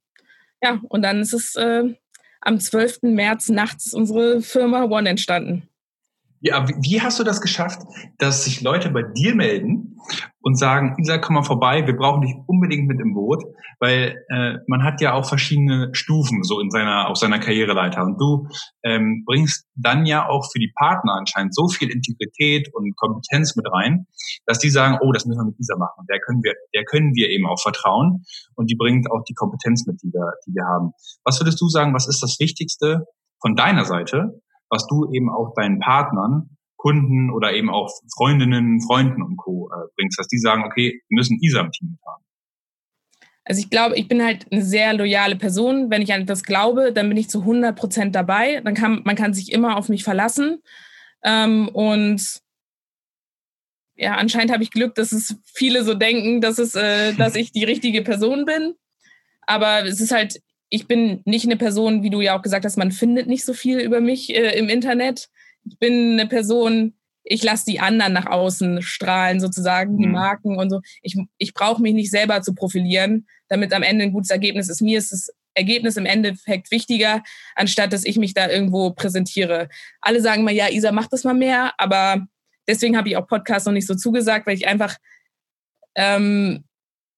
Ja, 0.62 0.80
und 0.88 1.02
dann 1.02 1.20
ist 1.20 1.32
es 1.32 1.54
äh, 1.56 1.94
am 2.40 2.60
12. 2.60 3.00
März 3.02 3.48
nachts 3.48 3.94
unsere 3.94 4.42
Firma 4.42 4.84
One 4.84 5.08
entstanden. 5.08 5.68
Ja, 6.40 6.66
wie 6.68 7.00
hast 7.00 7.18
du 7.18 7.24
das 7.24 7.40
geschafft, 7.40 7.80
dass 8.18 8.44
sich 8.44 8.60
Leute 8.60 8.90
bei 8.90 9.02
dir 9.02 9.34
melden 9.34 9.87
und 10.40 10.58
sagen, 10.58 10.94
Isa, 10.98 11.18
komm 11.18 11.34
mal 11.34 11.42
vorbei, 11.42 11.86
wir 11.86 11.96
brauchen 11.96 12.22
dich 12.22 12.34
unbedingt 12.46 12.88
mit 12.88 13.00
im 13.00 13.14
Boot, 13.14 13.44
weil 13.80 14.24
äh, 14.28 14.54
man 14.66 14.82
hat 14.82 15.00
ja 15.00 15.12
auch 15.12 15.28
verschiedene 15.28 15.90
Stufen 15.92 16.42
so 16.42 16.60
in 16.60 16.70
seiner 16.70 17.08
auf 17.08 17.16
seiner 17.16 17.38
Karriereleiter 17.38 18.02
und 18.02 18.18
du 18.20 18.48
ähm, 18.82 19.24
bringst 19.26 19.66
dann 19.74 20.06
ja 20.06 20.28
auch 20.28 20.50
für 20.50 20.58
die 20.58 20.72
Partner 20.76 21.14
anscheinend 21.14 21.54
so 21.54 21.68
viel 21.68 21.90
Integrität 21.90 22.68
und 22.74 22.96
Kompetenz 22.96 23.56
mit 23.56 23.66
rein, 23.70 24.06
dass 24.46 24.58
die 24.58 24.70
sagen, 24.70 24.98
oh, 25.00 25.12
das 25.12 25.26
müssen 25.26 25.40
wir 25.40 25.46
mit 25.46 25.58
Isa 25.58 25.76
machen, 25.76 26.06
der 26.08 26.20
können 26.20 26.42
wir, 26.42 26.54
der 26.74 26.84
können 26.84 27.14
wir 27.14 27.28
eben 27.30 27.46
auch 27.46 27.60
vertrauen 27.60 28.24
und 28.54 28.70
die 28.70 28.76
bringt 28.76 29.10
auch 29.10 29.24
die 29.28 29.34
Kompetenz 29.34 29.86
mit, 29.86 30.02
die 30.02 30.12
wir, 30.12 30.32
die 30.46 30.54
wir 30.54 30.64
haben. 30.64 30.92
Was 31.24 31.40
würdest 31.40 31.60
du 31.60 31.68
sagen, 31.68 31.94
was 31.94 32.08
ist 32.08 32.22
das 32.22 32.38
Wichtigste 32.40 33.06
von 33.40 33.54
deiner 33.54 33.84
Seite, 33.84 34.40
was 34.70 34.86
du 34.86 35.10
eben 35.12 35.30
auch 35.30 35.54
deinen 35.54 35.78
Partnern, 35.80 36.57
Kunden 36.78 37.30
oder 37.30 37.52
eben 37.52 37.68
auch 37.68 37.90
Freundinnen, 38.16 38.80
Freunden 38.80 39.22
und 39.22 39.36
Co. 39.36 39.68
Äh, 39.68 39.88
bringst, 39.96 40.18
dass 40.18 40.28
die 40.28 40.38
sagen, 40.38 40.64
okay, 40.64 41.02
wir 41.08 41.16
müssen 41.16 41.38
ISA 41.42 41.60
im 41.60 41.70
Team 41.72 41.98
haben. 42.06 42.24
Also 43.44 43.60
ich 43.60 43.70
glaube, 43.70 43.96
ich 43.96 44.08
bin 44.08 44.22
halt 44.22 44.46
eine 44.50 44.62
sehr 44.62 44.94
loyale 44.94 45.36
Person. 45.36 45.90
Wenn 45.90 46.02
ich 46.02 46.12
an 46.12 46.22
etwas 46.22 46.42
glaube, 46.42 46.92
dann 46.92 47.08
bin 47.08 47.18
ich 47.18 47.28
zu 47.28 47.40
100 47.40 47.76
Prozent 47.76 48.14
dabei. 48.14 48.60
Dann 48.60 48.74
kann 48.74 49.02
man 49.04 49.16
kann 49.16 49.34
sich 49.34 49.52
immer 49.52 49.76
auf 49.76 49.88
mich 49.88 50.04
verlassen. 50.04 50.62
Ähm, 51.24 51.68
und 51.68 52.40
ja, 53.96 54.14
anscheinend 54.14 54.52
habe 54.52 54.62
ich 54.62 54.70
Glück, 54.70 54.94
dass 54.94 55.12
es 55.12 55.36
viele 55.44 55.82
so 55.82 55.94
denken, 55.94 56.40
dass 56.40 56.58
es, 56.58 56.74
äh, 56.74 57.12
dass 57.18 57.34
ich 57.34 57.52
die 57.52 57.64
richtige 57.64 58.02
Person 58.02 58.44
bin. 58.44 58.74
Aber 59.46 59.84
es 59.84 60.00
ist 60.00 60.12
halt 60.12 60.40
ich 60.70 60.86
bin 60.86 61.22
nicht 61.24 61.46
eine 61.46 61.56
Person, 61.56 62.02
wie 62.02 62.10
du 62.10 62.20
ja 62.20 62.36
auch 62.36 62.42
gesagt 62.42 62.64
hast, 62.64 62.76
man 62.76 62.92
findet 62.92 63.26
nicht 63.26 63.44
so 63.44 63.54
viel 63.54 63.80
über 63.80 64.00
mich 64.00 64.34
äh, 64.34 64.58
im 64.58 64.68
Internet. 64.68 65.30
Ich 65.68 65.78
bin 65.78 66.12
eine 66.12 66.26
Person, 66.26 66.94
ich 67.24 67.42
lasse 67.42 67.66
die 67.66 67.80
anderen 67.80 68.12
nach 68.12 68.26
außen 68.26 68.82
strahlen, 68.82 69.40
sozusagen, 69.40 69.98
die 69.98 70.06
mhm. 70.06 70.12
Marken 70.12 70.58
und 70.58 70.70
so. 70.70 70.80
Ich, 71.02 71.16
ich 71.36 71.54
brauche 71.54 71.82
mich 71.82 71.94
nicht 71.94 72.10
selber 72.10 72.42
zu 72.42 72.54
profilieren, 72.54 73.26
damit 73.48 73.72
am 73.72 73.82
Ende 73.82 74.04
ein 74.04 74.12
gutes 74.12 74.30
Ergebnis 74.30 74.68
ist. 74.68 74.80
Mir 74.80 74.98
ist 74.98 75.12
das 75.12 75.30
Ergebnis 75.54 75.96
im 75.96 76.06
Endeffekt 76.06 76.70
wichtiger, 76.70 77.22
anstatt 77.54 77.92
dass 77.92 78.04
ich 78.04 78.16
mich 78.16 78.32
da 78.32 78.48
irgendwo 78.48 78.92
präsentiere. 78.92 79.68
Alle 80.00 80.20
sagen 80.20 80.44
mal, 80.44 80.54
ja, 80.54 80.68
Isa, 80.68 80.92
mach 80.92 81.08
das 81.08 81.24
mal 81.24 81.34
mehr, 81.34 81.72
aber 81.78 82.26
deswegen 82.66 82.96
habe 82.96 83.08
ich 83.08 83.16
auch 83.16 83.26
Podcasts 83.26 83.66
noch 83.66 83.72
nicht 83.72 83.86
so 83.86 83.94
zugesagt, 83.94 84.46
weil 84.46 84.56
ich 84.56 84.68
einfach 84.68 84.96
ähm, 85.96 86.64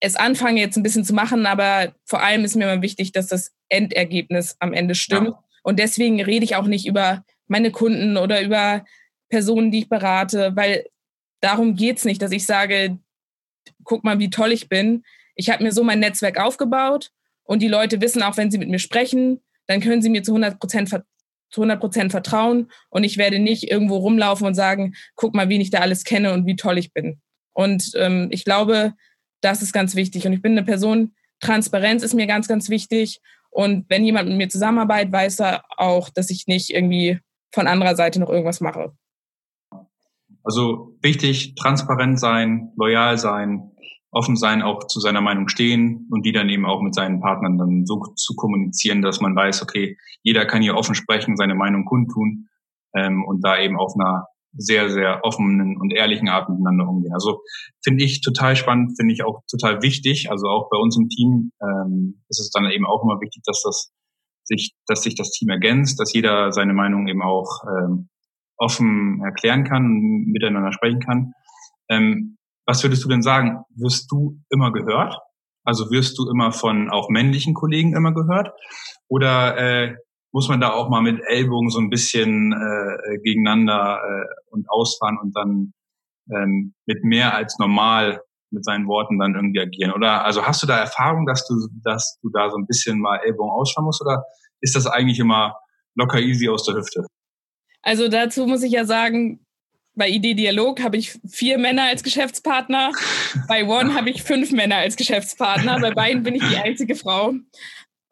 es 0.01 0.17
anfange 0.17 0.61
jetzt 0.61 0.77
ein 0.77 0.83
bisschen 0.83 1.05
zu 1.05 1.13
machen, 1.13 1.47
aber 1.47 1.95
vor 2.07 2.23
allem 2.23 2.45
ist 2.45 2.57
mir 2.57 2.73
immer 2.73 2.83
wichtig, 2.83 3.13
dass 3.13 3.27
das 3.27 3.53
Endergebnis 3.69 4.57
am 4.59 4.73
Ende 4.73 4.95
stimmt. 4.95 5.29
Ja. 5.29 5.45
Und 5.63 5.79
deswegen 5.79 6.23
rede 6.23 6.45
ich 6.45 6.57
auch 6.57 6.67
nicht 6.67 6.87
über 6.87 7.23
meine 7.51 7.71
Kunden 7.71 8.17
oder 8.17 8.43
über 8.43 8.85
Personen, 9.29 9.71
die 9.71 9.81
ich 9.81 9.89
berate, 9.89 10.53
weil 10.55 10.87
darum 11.41 11.75
geht 11.75 11.99
es 11.99 12.05
nicht, 12.05 12.23
dass 12.23 12.33
ich 12.33 12.47
sage, 12.47 12.99
guck 13.85 14.05
mal, 14.05 14.19
wie 14.19 14.31
toll 14.31 14.53
ich 14.53 14.69
bin. 14.69 15.03
Ich 15.35 15.51
habe 15.51 15.63
mir 15.63 15.73
so 15.73 15.83
mein 15.83 16.01
Netzwerk 16.01 16.39
aufgebaut 16.39 17.11
und 17.45 17.61
die 17.61 17.69
Leute 17.69 18.01
wissen 18.01 18.23
auch, 18.23 18.37
wenn 18.37 18.51
sie 18.51 18.59
mit 18.59 18.69
mir 18.69 18.79
sprechen, 18.79 19.41
dann 19.67 19.81
können 19.81 20.03
sie 20.03 20.11
mir 20.11 20.23
zu 20.23 20.33
100 20.33 20.59
Prozent 20.59 20.89
zu 20.89 21.63
100 21.63 21.81
Prozent 21.81 22.11
vertrauen 22.13 22.71
und 22.91 23.03
ich 23.03 23.19
werde 23.19 23.41
nicht 23.41 23.69
irgendwo 23.69 23.97
rumlaufen 23.97 24.47
und 24.47 24.55
sagen, 24.55 24.95
guck 25.17 25.35
mal, 25.35 25.49
wen 25.49 25.61
ich 25.61 25.71
da 25.71 25.81
alles 25.81 26.05
kenne 26.05 26.33
und 26.33 26.47
wie 26.47 26.55
toll 26.55 26.79
ich 26.79 26.93
bin. 26.93 27.21
Und 27.53 27.91
ähm, 27.97 28.29
ich 28.31 28.45
glaube, 28.45 28.95
das 29.41 29.61
ist 29.61 29.73
ganz 29.73 29.97
wichtig. 29.97 30.27
Und 30.27 30.33
ich 30.33 30.43
bin 30.43 30.53
eine 30.53 30.63
Person, 30.63 31.15
Transparenz 31.41 32.05
ist 32.05 32.15
mir 32.15 32.29
ganz, 32.29 32.47
ganz 32.47 32.69
wichtig. 32.69 33.21
Und 33.51 33.87
wenn 33.89 34.05
jemand 34.05 34.29
mit 34.29 34.39
mir 34.39 34.49
zusammenarbeitet, 34.49 35.13
weiß 35.13 35.41
er 35.41 35.65
auch, 35.77 36.09
dass 36.11 36.31
ich 36.31 36.47
nicht 36.47 36.71
irgendwie 36.71 37.19
von 37.53 37.67
anderer 37.67 37.97
Seite 37.97 38.21
noch 38.21 38.31
irgendwas 38.31 38.61
mache. 38.61 38.93
Also 40.43 40.97
wichtig, 41.03 41.55
transparent 41.55 42.19
sein, 42.19 42.73
loyal 42.77 43.19
sein, 43.19 43.73
offen 44.11 44.37
sein, 44.37 44.63
auch 44.63 44.87
zu 44.87 45.01
seiner 45.01 45.21
Meinung 45.21 45.49
stehen 45.49 46.09
und 46.11 46.25
die 46.25 46.33
dann 46.33 46.49
eben 46.49 46.67
auch 46.67 46.81
mit 46.81 46.95
seinen 46.95 47.21
Partnern 47.21 47.59
dann 47.59 47.87
so 47.87 48.01
zu 48.17 48.35
kommunizieren, 48.35 49.03
dass 49.03 49.21
man 49.21 49.37
weiß, 49.37 49.63
okay, 49.63 49.97
jeder 50.23 50.47
kann 50.47 50.63
hier 50.63 50.77
offen 50.77 50.95
sprechen, 50.95 51.37
seine 51.37 51.55
Meinung 51.55 51.85
kundtun 51.85 52.49
ähm, 52.95 53.25
und 53.25 53.45
da 53.45 53.59
eben 53.59 53.79
auf 53.79 53.95
einer 53.95 54.27
sehr, 54.53 54.91
sehr 54.91 55.21
offenen 55.23 55.81
und 55.81 55.93
ehrlichen 55.93 56.29
Art 56.29 56.49
miteinander 56.49 56.89
umgehen. 56.89 57.15
Also 57.15 57.43
finde 57.85 58.05
ich 58.05 58.21
total 58.21 58.57
spannend, 58.57 58.97
finde 58.97 59.15
ich 59.15 59.23
auch 59.23 59.43
total 59.49 59.83
wichtig. 59.83 60.31
Also 60.31 60.49
auch 60.49 60.69
bei 60.71 60.77
uns 60.77 60.97
im 60.97 61.09
Team 61.09 61.53
ähm, 61.63 62.23
ist 62.29 62.41
es 62.41 62.51
dann 62.51 62.69
eben 62.71 62.87
auch 62.87 63.05
immer 63.05 63.21
wichtig, 63.21 63.43
dass 63.45 63.63
das 63.63 63.93
sich, 64.51 64.75
dass 64.87 65.03
sich 65.03 65.15
das 65.15 65.31
Team 65.31 65.49
ergänzt, 65.49 65.99
dass 66.01 66.13
jeder 66.13 66.53
seine 66.53 66.75
Meinung 66.75 67.09
eben 67.09 67.23
auch 67.23 67.63
ähm, 67.65 68.09
offen 68.57 69.23
erklären 69.25 69.65
kann 69.65 70.27
miteinander 70.27 70.73
sprechen 70.73 71.01
kann. 71.01 71.33
Ähm, 71.89 72.37
was 72.67 72.83
würdest 72.85 73.05
du 73.05 73.09
denn 73.09 73.23
sagen? 73.23 73.65
Wirst 73.75 74.11
du 74.13 74.39
immer 74.51 74.73
gehört? 74.73 75.17
Also 75.65 75.91
wirst 75.91 76.19
du 76.19 76.29
immer 76.31 76.53
von 76.53 76.91
auch 76.91 77.09
männlichen 77.09 77.55
Kollegen 77.55 77.95
immer 77.95 78.13
gehört? 78.13 78.53
Oder 79.09 79.57
äh, 79.57 79.97
muss 80.33 80.49
man 80.49 80.61
da 80.61 80.73
auch 80.73 80.89
mal 80.89 81.03
mit 81.03 81.21
Ellbogen 81.27 81.71
so 81.71 81.81
ein 81.81 81.91
bisschen 81.91 82.53
äh, 82.53 83.19
gegeneinander 83.23 84.01
äh, 84.05 84.27
und 84.51 84.69
ausfahren 84.69 85.19
und 85.21 85.37
dann 85.37 85.73
ähm, 86.33 86.75
mit 86.87 87.03
mehr 87.03 87.35
als 87.35 87.59
normal 87.59 88.21
mit 88.51 88.65
seinen 88.65 88.87
Worten 88.87 89.19
dann 89.19 89.35
irgendwie 89.35 89.61
agieren? 89.61 89.93
Oder 89.93 90.25
also 90.25 90.45
hast 90.45 90.63
du 90.63 90.67
da 90.67 90.79
Erfahrung, 90.79 91.27
dass 91.27 91.47
du, 91.47 91.55
dass 91.85 92.19
du 92.23 92.31
da 92.31 92.51
so 92.51 92.57
ein 92.57 92.67
bisschen 92.67 93.01
mal 93.01 93.21
Ellbogen 93.25 93.53
ausfahren 93.53 93.85
musst? 93.85 94.01
Oder 94.03 94.25
ist 94.61 94.77
das 94.77 94.87
eigentlich 94.87 95.19
immer 95.19 95.57
locker 95.95 96.21
easy 96.21 96.49
aus 96.49 96.65
der 96.65 96.77
Hüfte? 96.77 97.07
Also 97.83 98.09
dazu 98.09 98.47
muss 98.47 98.63
ich 98.63 98.73
ja 98.73 98.85
sagen, 98.85 99.45
bei 99.95 100.09
ID 100.09 100.39
Dialog 100.39 100.83
habe 100.83 100.97
ich 100.97 101.19
vier 101.29 101.59
Männer 101.59 101.85
als 101.85 102.03
Geschäftspartner. 102.03 102.93
Bei 103.49 103.65
One 103.67 103.95
habe 103.95 104.11
ich 104.11 104.23
fünf 104.23 104.53
Männer 104.53 104.77
als 104.77 104.97
Geschäftspartner. 104.97 105.81
Bei 105.81 105.91
beiden 105.91 106.23
bin 106.23 106.37
ich 106.37 106.43
die 106.49 106.57
einzige 106.57 106.95
Frau. 106.95 107.35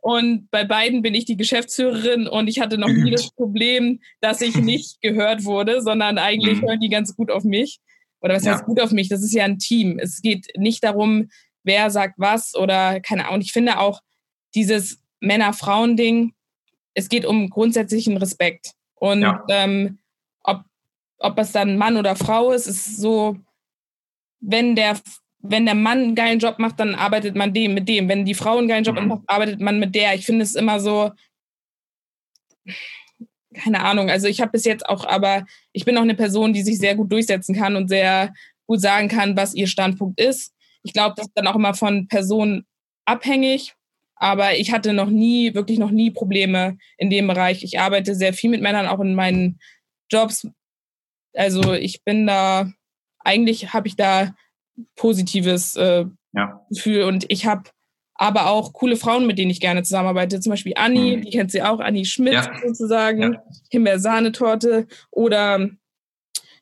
Und 0.00 0.50
bei 0.50 0.64
beiden 0.64 1.02
bin 1.02 1.14
ich 1.14 1.24
die 1.24 1.36
Geschäftsführerin 1.36 2.28
und 2.28 2.48
ich 2.48 2.60
hatte 2.60 2.78
noch 2.78 2.88
nie 2.88 3.10
das 3.10 3.30
Problem, 3.30 4.00
dass 4.20 4.40
ich 4.40 4.56
nicht 4.56 5.00
gehört 5.00 5.44
wurde, 5.44 5.82
sondern 5.82 6.18
eigentlich 6.18 6.60
mhm. 6.60 6.68
hören 6.68 6.80
die 6.80 6.88
ganz 6.88 7.16
gut 7.16 7.30
auf 7.30 7.44
mich. 7.44 7.80
Oder 8.20 8.34
was 8.34 8.44
ja. 8.44 8.52
heißt 8.52 8.64
gut 8.64 8.80
auf 8.80 8.90
mich? 8.90 9.08
Das 9.08 9.22
ist 9.22 9.32
ja 9.32 9.44
ein 9.44 9.58
Team. 9.58 9.98
Es 9.98 10.22
geht 10.22 10.48
nicht 10.56 10.82
darum, 10.84 11.28
wer 11.62 11.90
sagt 11.90 12.14
was 12.18 12.54
oder 12.54 13.00
keine 13.00 13.28
Ahnung. 13.28 13.40
Ich 13.40 13.52
finde 13.52 13.78
auch 13.78 14.00
dieses 14.54 15.00
Männer-Frauen-Ding, 15.20 16.32
es 16.94 17.08
geht 17.08 17.24
um 17.24 17.50
grundsätzlichen 17.50 18.16
Respekt. 18.16 18.72
Und 18.94 19.22
ja. 19.22 19.44
ähm, 19.48 19.98
ob 20.42 20.64
ob 21.18 21.38
es 21.38 21.52
dann 21.52 21.76
Mann 21.76 21.96
oder 21.96 22.16
Frau 22.16 22.52
ist, 22.52 22.66
ist 22.66 22.96
so, 22.96 23.36
wenn 24.40 24.76
der, 24.76 24.98
wenn 25.40 25.66
der 25.66 25.74
Mann 25.74 25.98
einen 25.98 26.14
geilen 26.14 26.38
Job 26.38 26.58
macht, 26.58 26.78
dann 26.80 26.94
arbeitet 26.94 27.36
man 27.36 27.52
dem 27.52 27.74
mit 27.74 27.88
dem. 27.88 28.08
Wenn 28.08 28.24
die 28.24 28.34
Frau 28.34 28.58
einen 28.58 28.68
geilen 28.68 28.84
Job 28.84 29.00
mhm. 29.00 29.08
macht, 29.08 29.22
arbeitet 29.26 29.60
man 29.60 29.78
mit 29.78 29.94
der. 29.94 30.14
Ich 30.14 30.26
finde 30.26 30.44
es 30.44 30.54
immer 30.54 30.80
so, 30.80 31.10
keine 33.58 33.82
Ahnung. 33.84 34.10
Also 34.10 34.26
ich 34.26 34.40
habe 34.40 34.52
bis 34.52 34.64
jetzt 34.64 34.88
auch, 34.88 35.04
aber 35.04 35.44
ich 35.72 35.84
bin 35.84 35.96
auch 35.96 36.02
eine 36.02 36.14
Person, 36.14 36.52
die 36.52 36.62
sich 36.62 36.78
sehr 36.78 36.94
gut 36.94 37.12
durchsetzen 37.12 37.54
kann 37.54 37.76
und 37.76 37.88
sehr 37.88 38.32
gut 38.66 38.80
sagen 38.80 39.08
kann, 39.08 39.36
was 39.36 39.54
ihr 39.54 39.66
Standpunkt 39.66 40.20
ist. 40.20 40.54
Ich 40.82 40.92
glaube, 40.92 41.14
das 41.16 41.26
ist 41.26 41.34
dann 41.34 41.46
auch 41.46 41.56
immer 41.56 41.74
von 41.74 42.08
Personen 42.08 42.66
abhängig. 43.04 43.74
Aber 44.20 44.56
ich 44.56 44.72
hatte 44.72 44.92
noch 44.92 45.10
nie, 45.10 45.54
wirklich 45.54 45.78
noch 45.78 45.92
nie 45.92 46.10
Probleme 46.10 46.76
in 46.96 47.08
dem 47.08 47.28
Bereich. 47.28 47.62
Ich 47.62 47.78
arbeite 47.78 48.16
sehr 48.16 48.32
viel 48.32 48.50
mit 48.50 48.60
Männern, 48.60 48.88
auch 48.88 48.98
in 48.98 49.14
meinen 49.14 49.60
Jobs 50.10 50.48
also 51.38 51.72
ich 51.72 52.02
bin 52.04 52.26
da, 52.26 52.70
eigentlich 53.20 53.72
habe 53.72 53.88
ich 53.88 53.96
da 53.96 54.34
positives 54.96 55.76
äh, 55.76 56.04
ja. 56.32 56.66
Gefühl 56.68 57.04
und 57.04 57.26
ich 57.28 57.46
habe 57.46 57.70
aber 58.18 58.50
auch 58.50 58.74
coole 58.74 58.96
Frauen, 58.96 59.26
mit 59.26 59.38
denen 59.38 59.50
ich 59.50 59.60
gerne 59.60 59.82
zusammenarbeite. 59.82 60.40
Zum 60.40 60.50
Beispiel 60.50 60.74
Anni, 60.76 61.16
mhm. 61.16 61.22
die 61.22 61.30
kennt 61.30 61.50
sie 61.50 61.62
auch, 61.62 61.80
Anni 61.80 62.04
Schmidt 62.04 62.34
ja. 62.34 62.50
sozusagen, 62.66 63.22
ja. 63.22 63.42
Himbeersahnetorte 63.70 64.86
oder 65.10 65.70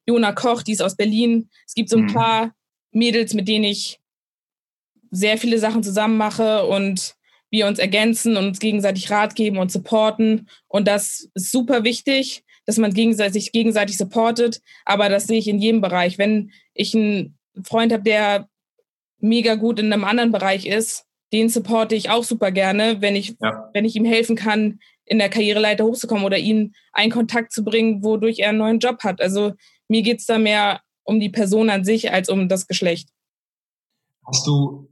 Jona 0.07 0.33
Koch, 0.33 0.63
die 0.63 0.73
ist 0.73 0.83
aus 0.83 0.97
Berlin. 0.97 1.49
Es 1.67 1.75
gibt 1.75 1.89
so 1.89 1.97
ein 1.97 2.05
mhm. 2.05 2.13
paar 2.13 2.55
Mädels, 2.93 3.35
mit 3.35 3.49
denen 3.49 3.65
ich 3.65 3.99
sehr 5.11 5.39
viele 5.39 5.59
Sachen 5.59 5.83
zusammen 5.83 6.17
mache 6.17 6.65
und 6.67 7.17
wir 7.51 7.67
uns 7.67 7.79
ergänzen 7.79 8.37
und 8.37 8.47
uns 8.47 8.59
gegenseitig 8.61 9.11
Rat 9.11 9.35
geben 9.35 9.59
und 9.59 9.73
supporten. 9.73 10.49
Und 10.69 10.87
das 10.87 11.29
ist 11.35 11.51
super 11.51 11.83
wichtig 11.83 12.45
dass 12.67 12.77
man 12.79 12.93
gegenseitig, 12.93 13.53
gegenseitig 13.53 13.97
supportet. 13.97 14.61
Aber 14.85 15.09
das 15.09 15.27
sehe 15.27 15.39
ich 15.39 15.49
in 15.49 15.61
jedem 15.61 15.81
Bereich. 15.81 16.19
Wenn 16.19 16.51
ich 16.75 16.95
einen 16.95 17.39
Freund 17.65 17.93
habe, 17.93 18.03
der 18.03 18.49
mega 19.19 19.55
gut 19.55 19.79
in 19.79 19.93
einem 19.93 20.05
anderen 20.05 20.33
Bereich 20.33 20.67
ist, 20.67 21.06
den 21.33 21.49
supporte 21.49 21.95
ich 21.95 22.11
auch 22.11 22.25
super 22.25 22.53
gerne, 22.53 23.01
wenn 23.01 23.17
ich, 23.17 23.37
ja. 23.41 23.69
wenn 23.75 23.85
ich 23.85 23.97
ihm 23.97 24.05
helfen 24.05 24.37
kann, 24.37 24.79
in 25.05 25.19
der 25.19 25.29
Karriereleiter 25.29 25.85
hochzukommen 25.85 26.25
oder 26.25 26.39
ihn 26.39 26.75
einen 26.93 27.13
Kontakt 27.13 27.53
zu 27.53 27.65
bringen, 27.65 28.03
wodurch 28.03 28.41
er 28.41 28.51
einen 28.51 28.59
neuen 28.59 28.79
Job 28.79 29.03
hat. 29.05 29.21
Also 29.21 29.53
mir 29.89 30.03
geht 30.03 30.19
es 30.19 30.27
da 30.27 30.39
mehr 30.39 30.81
um 31.05 31.21
die 31.21 31.31
Person 31.31 31.71
an 31.71 31.85
sich 31.85 32.13
als 32.13 32.29
um 32.29 32.49
das 32.49 32.67
Geschlecht. 32.67 33.09
Hast 34.27 34.47
du 34.47 34.89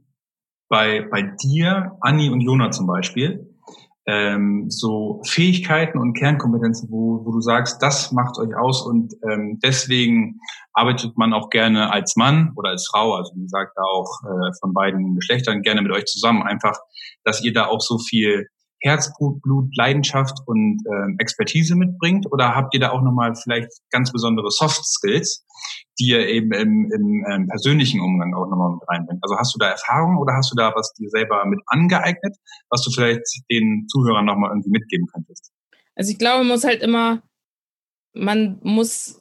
bei, 0.69 1.05
bei 1.11 1.21
dir, 1.43 1.97
Anni 2.01 2.29
und 2.29 2.41
Jona 2.41 2.71
zum 2.71 2.87
Beispiel, 2.87 3.54
ähm, 4.07 4.65
so 4.69 5.21
Fähigkeiten 5.25 5.97
und 5.97 6.13
Kernkompetenzen, 6.13 6.89
wo, 6.91 7.25
wo 7.25 7.31
du 7.31 7.41
sagst, 7.41 7.81
das 7.81 8.11
macht 8.11 8.37
euch 8.37 8.55
aus 8.55 8.85
und 8.85 9.13
ähm, 9.29 9.59
deswegen 9.63 10.39
arbeitet 10.73 11.17
man 11.17 11.33
auch 11.33 11.49
gerne 11.49 11.91
als 11.91 12.15
Mann 12.15 12.53
oder 12.55 12.69
als 12.69 12.87
Frau, 12.87 13.15
also 13.15 13.33
wie 13.35 13.41
gesagt, 13.41 13.73
da 13.75 13.81
auch 13.81 14.21
äh, 14.23 14.51
von 14.59 14.73
beiden 14.73 15.15
Geschlechtern 15.15 15.61
gerne 15.61 15.81
mit 15.81 15.91
euch 15.91 16.05
zusammen, 16.05 16.43
einfach, 16.43 16.77
dass 17.23 17.43
ihr 17.43 17.53
da 17.53 17.65
auch 17.65 17.81
so 17.81 17.97
viel 17.97 18.47
Herzblut, 18.85 19.41
Blut, 19.41 19.75
Leidenschaft 19.75 20.37
und 20.45 20.83
ähm, 20.87 21.15
Expertise 21.17 21.75
mitbringt? 21.75 22.31
Oder 22.31 22.55
habt 22.55 22.73
ihr 22.75 22.79
da 22.79 22.91
auch 22.91 23.01
nochmal 23.01 23.33
vielleicht 23.35 23.71
ganz 23.89 24.11
besondere 24.11 24.51
Soft 24.51 24.85
Skills, 24.85 25.43
die 25.99 26.09
ihr 26.09 26.27
eben 26.27 26.51
im, 26.51 26.91
im 26.93 27.25
ähm, 27.27 27.47
persönlichen 27.47 27.99
Umgang 27.99 28.35
auch 28.35 28.47
nochmal 28.47 28.73
mit 28.73 28.87
reinbringt? 28.87 29.23
Also 29.23 29.37
hast 29.37 29.55
du 29.55 29.57
da 29.57 29.69
Erfahrung 29.69 30.17
oder 30.17 30.35
hast 30.35 30.51
du 30.51 30.55
da 30.55 30.71
was 30.75 30.93
dir 30.93 31.09
selber 31.09 31.43
mit 31.45 31.59
angeeignet, 31.65 32.37
was 32.69 32.83
du 32.83 32.91
vielleicht 32.91 33.23
den 33.49 33.87
Zuhörern 33.87 34.25
nochmal 34.25 34.51
irgendwie 34.51 34.69
mitgeben 34.69 35.07
könntest? 35.11 35.51
Also 35.95 36.11
ich 36.11 36.19
glaube, 36.19 36.43
man 36.43 36.49
muss 36.49 36.63
halt 36.63 36.83
immer, 36.83 37.23
man 38.13 38.59
muss 38.61 39.19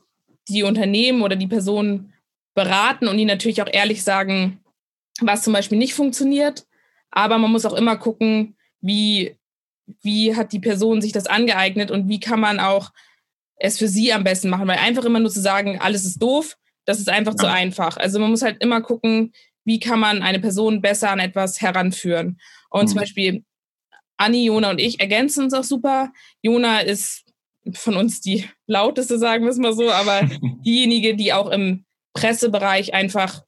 die 0.48 0.62
Unternehmen 0.62 1.22
oder 1.22 1.37
die 1.37 1.46
Personen 1.46 2.12
beraten 2.55 3.09
und 3.09 3.18
ihnen 3.18 3.29
natürlich 3.29 3.62
auch 3.62 3.72
ehrlich 3.72 4.05
sagen, 4.05 4.61
was 5.22 5.42
zum 5.42 5.55
Beispiel 5.55 5.79
nicht 5.79 5.94
funktioniert. 5.94 6.66
Aber 7.11 7.38
man 7.38 7.50
muss 7.50 7.64
auch 7.64 7.72
immer 7.72 7.96
gucken, 7.96 8.57
wie 8.83 9.38
wie 10.03 10.35
hat 10.35 10.53
die 10.53 10.61
Person 10.61 11.01
sich 11.01 11.12
das 11.12 11.27
angeeignet 11.27 11.90
und 11.90 12.09
wie 12.09 12.20
kann 12.20 12.40
man 12.40 12.61
auch 12.61 12.92
es 13.57 13.79
für 13.79 13.88
sie 13.88 14.12
am 14.12 14.25
besten 14.25 14.49
machen. 14.49 14.68
Weil 14.68 14.79
einfach 14.79 15.05
immer 15.05 15.20
nur 15.20 15.31
zu 15.31 15.40
sagen, 15.40 15.79
alles 15.81 16.05
ist 16.05 16.23
doof, 16.23 16.57
das 16.85 16.99
ist 16.99 17.09
einfach 17.09 17.33
ja. 17.33 17.38
zu 17.38 17.51
einfach. 17.51 17.97
Also 17.97 18.18
man 18.18 18.31
muss 18.31 18.42
halt 18.42 18.62
immer 18.62 18.81
gucken, 18.81 19.33
wie 19.64 19.81
kann 19.81 20.01
man 20.01 20.23
eine 20.23 20.40
Person 20.40 20.83
besser 20.83 21.11
an 21.11 21.20
etwas 21.20 21.61
heranführen. 21.61 22.38
Und 22.70 22.85
mhm. 22.85 22.88
zum 22.88 22.99
Beispiel 22.99 23.44
Anni, 24.16 24.47
Jona 24.47 24.70
und 24.70 24.81
ich 24.81 25.01
ergänzen 25.01 25.44
uns 25.44 25.55
auch 25.55 25.64
super. 25.64 26.12
Jona 26.42 26.81
ist 26.81 27.25
von 27.73 27.97
uns 27.97 28.20
die 28.20 28.49
lauteste, 28.66 29.18
sagen 29.18 29.44
wir 29.44 29.51
es 29.51 29.59
mal 29.59 29.73
so, 29.73 29.90
aber 29.90 30.29
diejenige, 30.64 31.16
die 31.16 31.33
auch 31.33 31.51
im 31.51 31.85
Pressebereich 32.12 32.94
einfach, 32.94 33.42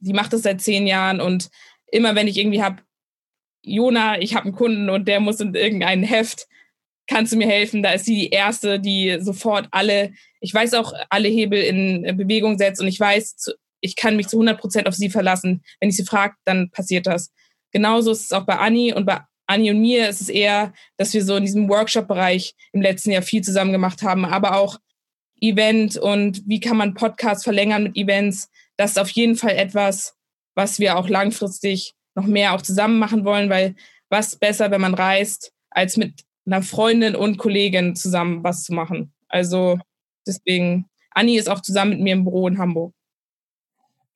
die 0.00 0.12
macht 0.12 0.32
es 0.32 0.42
seit 0.42 0.60
zehn 0.60 0.86
Jahren 0.86 1.20
und 1.20 1.48
immer 1.90 2.14
wenn 2.14 2.26
ich 2.26 2.36
irgendwie 2.36 2.62
habe, 2.62 2.82
Jona, 3.64 4.20
ich 4.20 4.34
habe 4.34 4.46
einen 4.46 4.54
Kunden 4.54 4.90
und 4.90 5.08
der 5.08 5.20
muss 5.20 5.40
in 5.40 5.54
irgendein 5.54 6.02
Heft, 6.02 6.46
kannst 7.06 7.32
du 7.32 7.36
mir 7.36 7.46
helfen? 7.46 7.82
Da 7.82 7.92
ist 7.92 8.06
sie 8.06 8.14
die 8.14 8.30
Erste, 8.30 8.80
die 8.80 9.18
sofort 9.20 9.68
alle, 9.70 10.12
ich 10.40 10.52
weiß 10.52 10.74
auch, 10.74 10.92
alle 11.10 11.28
Hebel 11.28 11.60
in 11.62 12.16
Bewegung 12.16 12.58
setzt 12.58 12.80
und 12.80 12.88
ich 12.88 13.00
weiß, 13.00 13.54
ich 13.80 13.96
kann 13.96 14.16
mich 14.16 14.28
zu 14.28 14.36
100 14.36 14.58
Prozent 14.58 14.88
auf 14.88 14.94
sie 14.94 15.10
verlassen. 15.10 15.62
Wenn 15.80 15.90
ich 15.90 15.96
sie 15.96 16.04
frage, 16.04 16.34
dann 16.44 16.70
passiert 16.70 17.06
das. 17.06 17.32
Genauso 17.70 18.12
ist 18.12 18.24
es 18.24 18.32
auch 18.32 18.44
bei 18.44 18.56
Anni 18.56 18.94
und 18.94 19.04
bei 19.04 19.20
Anni 19.46 19.70
und 19.70 19.80
mir 19.80 20.08
ist 20.08 20.22
es 20.22 20.28
eher, 20.28 20.72
dass 20.96 21.12
wir 21.12 21.22
so 21.22 21.36
in 21.36 21.44
diesem 21.44 21.68
Workshop-Bereich 21.68 22.54
im 22.72 22.80
letzten 22.80 23.10
Jahr 23.10 23.22
viel 23.22 23.42
zusammen 23.42 23.72
gemacht 23.72 24.02
haben, 24.02 24.24
aber 24.24 24.56
auch 24.56 24.78
Event 25.40 25.98
und 25.98 26.42
wie 26.46 26.60
kann 26.60 26.78
man 26.78 26.94
Podcasts 26.94 27.44
verlängern 27.44 27.82
mit 27.82 27.96
Events. 27.96 28.48
Das 28.76 28.92
ist 28.92 28.98
auf 28.98 29.10
jeden 29.10 29.36
Fall 29.36 29.56
etwas, 29.56 30.14
was 30.54 30.78
wir 30.78 30.96
auch 30.96 31.08
langfristig 31.08 31.94
noch 32.14 32.26
mehr 32.26 32.54
auch 32.54 32.62
zusammen 32.62 32.98
machen 32.98 33.24
wollen, 33.24 33.50
weil 33.50 33.74
was 34.08 34.36
besser, 34.36 34.70
wenn 34.70 34.80
man 34.80 34.94
reist, 34.94 35.52
als 35.70 35.96
mit 35.96 36.22
einer 36.46 36.62
Freundin 36.62 37.16
und 37.16 37.38
Kollegin 37.38 37.96
zusammen 37.96 38.44
was 38.44 38.64
zu 38.64 38.72
machen. 38.74 39.12
Also 39.28 39.78
deswegen, 40.26 40.86
Anni 41.10 41.36
ist 41.36 41.48
auch 41.48 41.60
zusammen 41.60 41.92
mit 41.92 42.00
mir 42.00 42.12
im 42.12 42.24
Büro 42.24 42.46
in 42.46 42.58
Hamburg. 42.58 42.94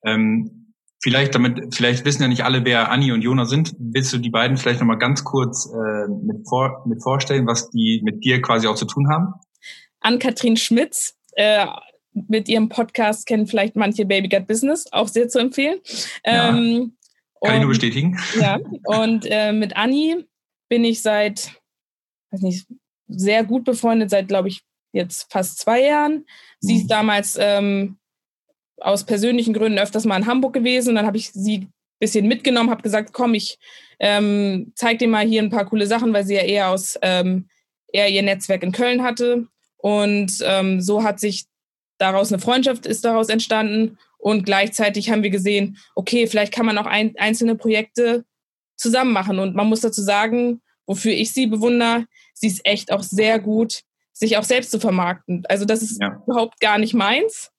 Ähm, 0.05 0.73
vielleicht, 1.01 1.35
damit, 1.35 1.75
vielleicht 1.75 2.05
wissen 2.05 2.21
ja 2.21 2.27
nicht 2.27 2.43
alle, 2.43 2.63
wer 2.63 2.91
Anni 2.91 3.11
und 3.11 3.21
Jona 3.21 3.45
sind. 3.45 3.75
Willst 3.79 4.13
du 4.13 4.17
die 4.17 4.29
beiden 4.29 4.57
vielleicht 4.57 4.79
nochmal 4.79 4.97
ganz 4.97 5.23
kurz 5.23 5.65
äh, 5.65 6.07
mit, 6.07 6.47
vor, 6.47 6.85
mit 6.87 7.01
vorstellen, 7.01 7.47
was 7.47 7.69
die 7.71 8.01
mit 8.03 8.23
dir 8.23 8.41
quasi 8.41 8.67
auch 8.67 8.75
zu 8.75 8.85
tun 8.85 9.09
haben? 9.09 9.33
Ann-Kathrin 10.01 10.55
Schmitz, 10.55 11.17
äh, 11.33 11.65
mit 12.13 12.49
ihrem 12.49 12.69
Podcast 12.69 13.25
kennen 13.27 13.47
vielleicht 13.47 13.75
manche 13.75 14.05
Baby 14.05 14.29
Gut 14.29 14.47
Business, 14.47 14.85
auch 14.91 15.07
sehr 15.07 15.29
zu 15.29 15.39
empfehlen. 15.39 15.79
Ja, 16.25 16.49
ähm, 16.49 16.93
kann 17.41 17.51
und, 17.51 17.55
ich 17.55 17.61
nur 17.61 17.69
bestätigen. 17.69 18.19
Ja, 18.39 18.59
und 18.85 19.25
äh, 19.29 19.51
mit 19.51 19.75
Anni 19.75 20.25
bin 20.69 20.83
ich 20.83 21.01
seit, 21.01 21.51
weiß 22.31 22.41
nicht, 22.41 22.67
sehr 23.07 23.43
gut 23.43 23.63
befreundet, 23.63 24.09
seit, 24.09 24.27
glaube 24.27 24.49
ich, 24.49 24.61
jetzt 24.91 25.31
fast 25.31 25.59
zwei 25.59 25.83
Jahren. 25.83 26.25
Sie 26.59 26.75
ist 26.75 26.83
mhm. 26.83 26.89
damals 26.89 27.37
ähm, 27.39 27.97
aus 28.77 29.05
persönlichen 29.05 29.53
Gründen 29.53 29.79
öfters 29.79 30.05
mal 30.05 30.17
in 30.17 30.25
Hamburg 30.25 30.53
gewesen 30.53 30.89
und 30.89 30.95
dann 30.95 31.05
habe 31.05 31.17
ich 31.17 31.31
sie 31.31 31.57
ein 31.57 31.73
bisschen 31.99 32.27
mitgenommen, 32.27 32.69
habe 32.69 32.81
gesagt, 32.81 33.13
komm, 33.13 33.33
ich 33.33 33.57
ähm, 33.99 34.71
zeig 34.75 34.99
dir 34.99 35.07
mal 35.07 35.25
hier 35.25 35.41
ein 35.41 35.49
paar 35.49 35.65
coole 35.65 35.87
Sachen, 35.87 36.13
weil 36.13 36.25
sie 36.25 36.35
ja 36.35 36.43
eher 36.43 36.69
aus 36.69 36.97
ähm, 37.01 37.49
eher 37.91 38.09
ihr 38.09 38.23
Netzwerk 38.23 38.63
in 38.63 38.71
Köln 38.71 39.03
hatte. 39.03 39.47
Und 39.77 40.33
ähm, 40.43 40.81
so 40.81 41.03
hat 41.03 41.19
sich 41.19 41.45
daraus 41.97 42.31
eine 42.31 42.41
Freundschaft 42.41 42.85
ist 42.85 43.05
daraus 43.05 43.29
entstanden. 43.29 43.97
Und 44.19 44.45
gleichzeitig 44.45 45.09
haben 45.09 45.23
wir 45.23 45.29
gesehen, 45.29 45.77
okay, 45.95 46.27
vielleicht 46.27 46.53
kann 46.53 46.65
man 46.65 46.77
auch 46.77 46.85
ein, 46.85 47.15
einzelne 47.17 47.55
Projekte 47.55 48.25
zusammen 48.75 49.13
machen. 49.13 49.39
Und 49.39 49.55
man 49.55 49.67
muss 49.67 49.81
dazu 49.81 50.01
sagen, 50.01 50.61
wofür 50.85 51.13
ich 51.13 51.33
sie 51.33 51.47
bewundere, 51.47 52.05
sie 52.33 52.47
ist 52.47 52.65
echt 52.65 52.91
auch 52.91 53.01
sehr 53.01 53.39
gut, 53.39 53.81
sich 54.11 54.37
auch 54.37 54.43
selbst 54.43 54.71
zu 54.71 54.79
vermarkten. 54.79 55.45
Also 55.47 55.65
das 55.65 55.81
ist 55.81 56.01
ja. 56.01 56.21
überhaupt 56.27 56.59
gar 56.59 56.77
nicht 56.77 56.93
meins. 56.93 57.51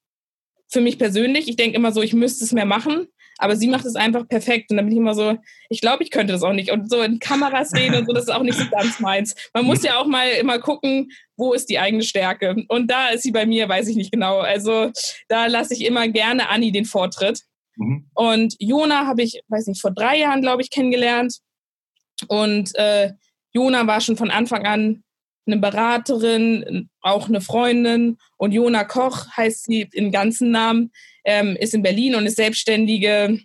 Für 0.68 0.80
mich 0.80 0.98
persönlich. 0.98 1.48
Ich 1.48 1.56
denke 1.56 1.76
immer 1.76 1.92
so, 1.92 2.02
ich 2.02 2.12
müsste 2.12 2.44
es 2.44 2.52
mehr 2.52 2.66
machen. 2.66 3.08
Aber 3.40 3.56
sie 3.56 3.68
macht 3.68 3.86
es 3.86 3.96
einfach 3.96 4.28
perfekt. 4.28 4.70
Und 4.70 4.76
dann 4.76 4.86
bin 4.86 4.92
ich 4.92 4.98
immer 4.98 5.14
so, 5.14 5.36
ich 5.70 5.80
glaube, 5.80 6.02
ich 6.02 6.10
könnte 6.10 6.34
das 6.34 6.42
auch 6.42 6.52
nicht. 6.52 6.70
Und 6.70 6.90
so 6.90 7.00
in 7.00 7.18
Kameras 7.18 7.72
reden 7.74 7.96
und 7.96 8.06
so, 8.06 8.12
das 8.12 8.24
ist 8.24 8.30
auch 8.30 8.42
nicht 8.42 8.58
so 8.58 8.64
ganz 8.70 9.00
meins. 9.00 9.34
Man 9.54 9.64
muss 9.64 9.82
ja 9.82 9.98
auch 9.98 10.06
mal 10.06 10.28
immer 10.40 10.58
gucken, 10.58 11.10
wo 11.36 11.54
ist 11.54 11.70
die 11.70 11.78
eigene 11.78 12.02
Stärke. 12.02 12.54
Und 12.68 12.90
da 12.90 13.08
ist 13.08 13.22
sie 13.22 13.32
bei 13.32 13.46
mir, 13.46 13.66
weiß 13.66 13.88
ich 13.88 13.96
nicht 13.96 14.12
genau. 14.12 14.40
Also 14.40 14.92
da 15.28 15.46
lasse 15.46 15.72
ich 15.72 15.84
immer 15.84 16.06
gerne 16.08 16.50
Anni 16.50 16.70
den 16.70 16.84
Vortritt. 16.84 17.40
Mhm. 17.76 18.10
Und 18.14 18.56
Jona 18.58 19.06
habe 19.06 19.22
ich, 19.22 19.40
weiß 19.48 19.66
nicht, 19.68 19.80
vor 19.80 19.92
drei 19.92 20.18
Jahren, 20.18 20.42
glaube 20.42 20.60
ich, 20.60 20.70
kennengelernt. 20.70 21.38
Und 22.28 22.74
äh, 22.74 23.12
Jona 23.52 23.86
war 23.86 24.02
schon 24.02 24.18
von 24.18 24.30
Anfang 24.30 24.66
an 24.66 25.02
eine 25.46 25.56
Beraterin, 25.56 26.90
auch 27.00 27.28
eine 27.28 27.40
Freundin. 27.40 28.18
Und 28.36 28.52
Jona 28.52 28.84
Koch 28.84 29.26
heißt 29.34 29.64
sie 29.64 29.88
im 29.92 30.12
ganzen 30.12 30.50
Namen 30.50 30.92
ähm, 31.24 31.56
ist 31.56 31.74
in 31.74 31.82
Berlin 31.82 32.14
und 32.14 32.26
ist 32.26 32.36
selbstständige 32.36 33.38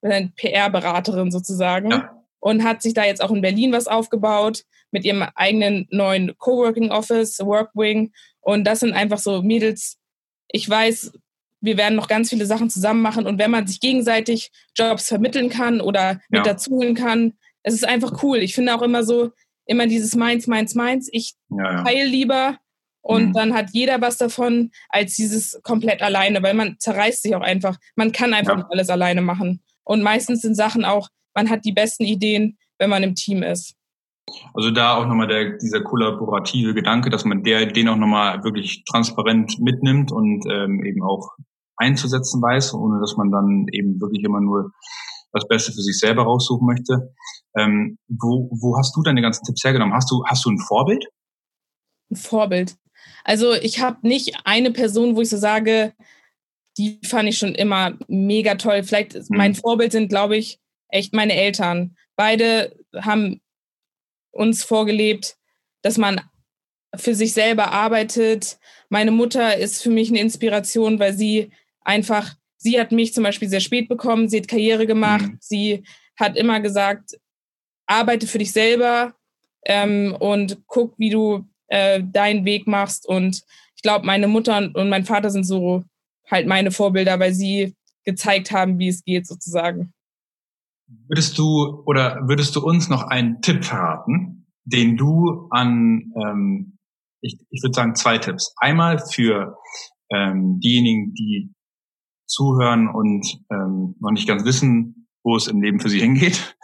PR-Beraterin 0.00 1.30
sozusagen 1.30 1.90
ja. 1.90 2.10
und 2.40 2.62
hat 2.62 2.82
sich 2.82 2.94
da 2.94 3.04
jetzt 3.04 3.22
auch 3.22 3.30
in 3.30 3.40
Berlin 3.40 3.72
was 3.72 3.88
aufgebaut 3.88 4.64
mit 4.90 5.04
ihrem 5.04 5.22
eigenen 5.34 5.86
neuen 5.90 6.36
Coworking 6.38 6.90
Office, 6.90 7.40
Workwing. 7.40 8.12
Und 8.40 8.64
das 8.64 8.80
sind 8.80 8.92
einfach 8.92 9.18
so 9.18 9.42
Mädels. 9.42 9.98
Ich 10.50 10.68
weiß, 10.68 11.12
wir 11.60 11.76
werden 11.76 11.96
noch 11.96 12.08
ganz 12.08 12.30
viele 12.30 12.46
Sachen 12.46 12.70
zusammen 12.70 13.02
machen. 13.02 13.26
Und 13.26 13.38
wenn 13.38 13.50
man 13.50 13.66
sich 13.66 13.80
gegenseitig 13.80 14.50
Jobs 14.76 15.08
vermitteln 15.08 15.50
kann 15.50 15.80
oder 15.80 16.20
mit 16.28 16.46
ja. 16.46 16.52
dazu 16.52 16.70
holen 16.70 16.94
kann, 16.94 17.34
es 17.62 17.74
ist 17.74 17.86
einfach 17.86 18.22
cool. 18.22 18.38
Ich 18.38 18.54
finde 18.54 18.74
auch 18.74 18.82
immer 18.82 19.02
so, 19.02 19.32
immer 19.66 19.86
dieses 19.86 20.14
Meins, 20.14 20.46
Meins, 20.46 20.74
Meins. 20.74 21.08
Ich 21.12 21.34
ja, 21.50 21.82
teile 21.82 22.06
lieber 22.06 22.58
und 23.02 23.28
mhm. 23.28 23.32
dann 23.32 23.54
hat 23.54 23.70
jeder 23.72 24.00
was 24.00 24.16
davon, 24.16 24.70
als 24.88 25.14
dieses 25.14 25.60
komplett 25.62 26.02
alleine, 26.02 26.42
weil 26.42 26.54
man 26.54 26.76
zerreißt 26.78 27.22
sich 27.22 27.34
auch 27.34 27.42
einfach. 27.42 27.76
Man 27.96 28.12
kann 28.12 28.34
einfach 28.34 28.52
ja. 28.52 28.58
nicht 28.58 28.72
alles 28.72 28.90
alleine 28.90 29.22
machen. 29.22 29.62
Und 29.84 30.02
meistens 30.02 30.42
sind 30.42 30.54
Sachen 30.54 30.84
auch, 30.84 31.08
man 31.34 31.48
hat 31.48 31.64
die 31.64 31.72
besten 31.72 32.04
Ideen, 32.04 32.58
wenn 32.78 32.90
man 32.90 33.02
im 33.02 33.14
Team 33.14 33.42
ist. 33.42 33.74
Also 34.52 34.70
da 34.70 34.96
auch 34.96 35.06
nochmal 35.06 35.28
der, 35.28 35.56
dieser 35.56 35.80
kollaborative 35.80 36.74
Gedanke, 36.74 37.08
dass 37.08 37.24
man 37.24 37.42
der, 37.42 37.66
den 37.66 37.88
auch 37.88 37.96
nochmal 37.96 38.44
wirklich 38.44 38.84
transparent 38.84 39.58
mitnimmt 39.58 40.12
und 40.12 40.44
ähm, 40.50 40.84
eben 40.84 41.02
auch 41.02 41.30
einzusetzen 41.76 42.42
weiß, 42.42 42.74
ohne 42.74 43.00
dass 43.00 43.16
man 43.16 43.30
dann 43.30 43.66
eben 43.72 44.00
wirklich 44.00 44.22
immer 44.24 44.40
nur 44.40 44.72
das 45.32 45.46
Beste 45.46 45.72
für 45.72 45.80
sich 45.80 45.98
selber 45.98 46.24
raussuchen 46.24 46.66
möchte. 46.66 47.14
Ähm, 47.56 47.98
wo, 48.08 48.50
wo 48.50 48.76
hast 48.76 48.94
du 48.96 49.02
deine 49.02 49.22
ganzen 49.22 49.44
Tipps 49.44 49.64
hergenommen? 49.64 49.94
Hast 49.94 50.10
du, 50.10 50.24
hast 50.26 50.44
du 50.44 50.50
ein 50.50 50.58
Vorbild? 50.58 51.06
Ein 52.10 52.16
Vorbild. 52.16 52.76
Also 53.24 53.52
ich 53.52 53.80
habe 53.80 54.06
nicht 54.06 54.36
eine 54.44 54.70
Person, 54.70 55.16
wo 55.16 55.22
ich 55.22 55.28
so 55.28 55.36
sage, 55.36 55.92
die 56.78 57.00
fand 57.04 57.28
ich 57.28 57.38
schon 57.38 57.54
immer 57.54 57.98
mega 58.06 58.54
toll. 58.54 58.82
Vielleicht 58.84 59.14
mhm. 59.14 59.24
mein 59.30 59.54
Vorbild 59.54 59.92
sind, 59.92 60.08
glaube 60.08 60.36
ich, 60.36 60.58
echt 60.88 61.12
meine 61.12 61.34
Eltern. 61.34 61.96
Beide 62.16 62.76
haben 62.94 63.40
uns 64.30 64.62
vorgelebt, 64.64 65.36
dass 65.82 65.98
man 65.98 66.20
für 66.94 67.14
sich 67.14 67.32
selber 67.32 67.72
arbeitet. 67.72 68.58
Meine 68.88 69.10
Mutter 69.10 69.56
ist 69.58 69.82
für 69.82 69.90
mich 69.90 70.08
eine 70.08 70.20
Inspiration, 70.20 70.98
weil 70.98 71.12
sie 71.12 71.50
einfach, 71.80 72.34
sie 72.56 72.80
hat 72.80 72.92
mich 72.92 73.12
zum 73.12 73.24
Beispiel 73.24 73.48
sehr 73.48 73.60
spät 73.60 73.88
bekommen, 73.88 74.28
sie 74.28 74.38
hat 74.38 74.48
Karriere 74.48 74.86
gemacht, 74.86 75.26
mhm. 75.26 75.38
sie 75.40 75.82
hat 76.16 76.36
immer 76.36 76.60
gesagt, 76.60 77.18
arbeite 77.86 78.26
für 78.26 78.38
dich 78.38 78.52
selber 78.52 79.14
ähm, 79.64 80.16
und 80.18 80.62
guck, 80.66 80.98
wie 80.98 81.10
du 81.10 81.46
äh, 81.68 82.02
deinen 82.02 82.44
Weg 82.44 82.66
machst. 82.66 83.06
Und 83.06 83.42
ich 83.76 83.82
glaube, 83.82 84.06
meine 84.06 84.28
Mutter 84.28 84.70
und 84.74 84.88
mein 84.88 85.04
Vater 85.04 85.30
sind 85.30 85.44
so 85.44 85.84
halt 86.30 86.46
meine 86.46 86.70
Vorbilder, 86.70 87.18
weil 87.20 87.32
sie 87.32 87.74
gezeigt 88.04 88.50
haben, 88.52 88.78
wie 88.78 88.88
es 88.88 89.04
geht 89.04 89.26
sozusagen. 89.26 89.92
Würdest 91.08 91.38
du 91.38 91.82
oder 91.84 92.18
würdest 92.26 92.56
du 92.56 92.64
uns 92.64 92.88
noch 92.88 93.02
einen 93.02 93.42
Tipp 93.42 93.64
verraten, 93.64 94.46
den 94.64 94.96
du 94.96 95.48
an, 95.50 96.12
ähm, 96.16 96.78
ich, 97.20 97.38
ich 97.50 97.62
würde 97.62 97.74
sagen 97.74 97.94
zwei 97.94 98.18
Tipps. 98.18 98.54
Einmal 98.56 98.98
für 98.98 99.56
ähm, 100.10 100.60
diejenigen, 100.60 101.12
die 101.14 101.54
zuhören 102.26 102.88
und 102.88 103.26
ähm, 103.50 103.96
noch 104.00 104.10
nicht 104.10 104.28
ganz 104.28 104.44
wissen, 104.44 105.08
wo 105.24 105.36
es 105.36 105.46
im 105.46 105.60
Leben 105.60 105.80
für 105.80 105.88
sie 105.88 106.00
hingeht, 106.00 106.56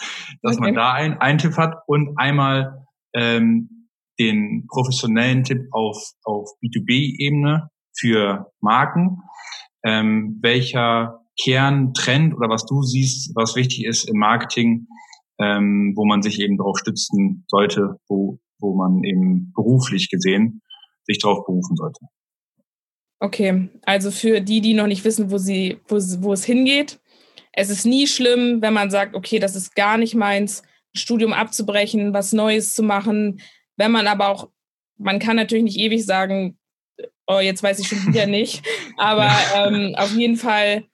dass 0.42 0.56
okay. 0.56 0.66
man 0.66 0.74
da 0.74 0.92
ein, 0.92 1.18
einen 1.18 1.38
Tipp 1.38 1.56
hat 1.56 1.74
und 1.86 2.16
einmal 2.18 2.86
ähm, 3.14 3.83
den 4.18 4.66
professionellen 4.68 5.44
Tipp 5.44 5.62
auf, 5.72 5.96
auf 6.24 6.50
B2B-Ebene 6.62 7.68
für 7.96 8.50
Marken, 8.61 9.18
ähm, 9.85 10.38
welcher 10.42 11.20
Kerntrend 11.42 12.35
oder 12.35 12.48
was 12.48 12.64
du 12.66 12.83
siehst, 12.83 13.35
was 13.35 13.57
wichtig 13.57 13.85
ist 13.85 14.09
im 14.09 14.18
Marketing, 14.18 14.87
ähm, 15.40 15.92
wo 15.96 16.05
man 16.05 16.22
sich 16.22 16.40
eben 16.40 16.57
darauf 16.57 16.79
stützen 16.79 17.44
sollte, 17.48 17.96
wo, 18.09 18.38
wo 18.61 18.77
man 18.77 19.03
eben 19.03 19.53
beruflich 19.55 20.11
gesehen 20.11 20.62
sich 21.07 21.18
darauf 21.18 21.44
berufen 21.44 21.77
sollte. 21.77 22.00
Okay, 23.20 23.68
also 23.83 24.11
für 24.11 24.40
die, 24.40 24.61
die 24.61 24.74
noch 24.74 24.87
nicht 24.87 25.05
wissen, 25.05 25.31
wo, 25.31 25.38
sie, 25.38 25.79
wo, 25.88 25.96
wo 25.96 26.33
es 26.33 26.44
hingeht, 26.44 27.00
es 27.53 27.70
ist 27.70 27.87
nie 27.87 28.07
schlimm, 28.07 28.62
wenn 28.62 28.74
man 28.74 28.90
sagt, 28.90 29.14
okay, 29.14 29.38
das 29.38 29.55
ist 29.55 29.74
gar 29.74 29.96
nicht 29.96 30.14
meins, 30.14 30.62
ein 30.94 30.98
Studium 30.98 31.33
abzubrechen, 31.33 32.12
was 32.12 32.33
Neues 32.33 32.74
zu 32.74 32.83
machen, 32.83 33.40
wenn 33.76 33.90
man 33.90 34.06
aber 34.06 34.28
auch, 34.28 34.50
man 34.96 35.18
kann 35.18 35.37
natürlich 35.37 35.64
nicht 35.64 35.78
ewig 35.78 36.04
sagen, 36.04 36.58
oh, 37.26 37.40
jetzt 37.40 37.62
weiß 37.62 37.78
ich 37.78 37.88
schon 37.88 38.06
wieder 38.06 38.26
nicht, 38.28 38.62
aber 38.96 39.30
ähm, 39.54 39.94
auf 39.96 40.12
jeden 40.14 40.37
Fall 40.37 40.84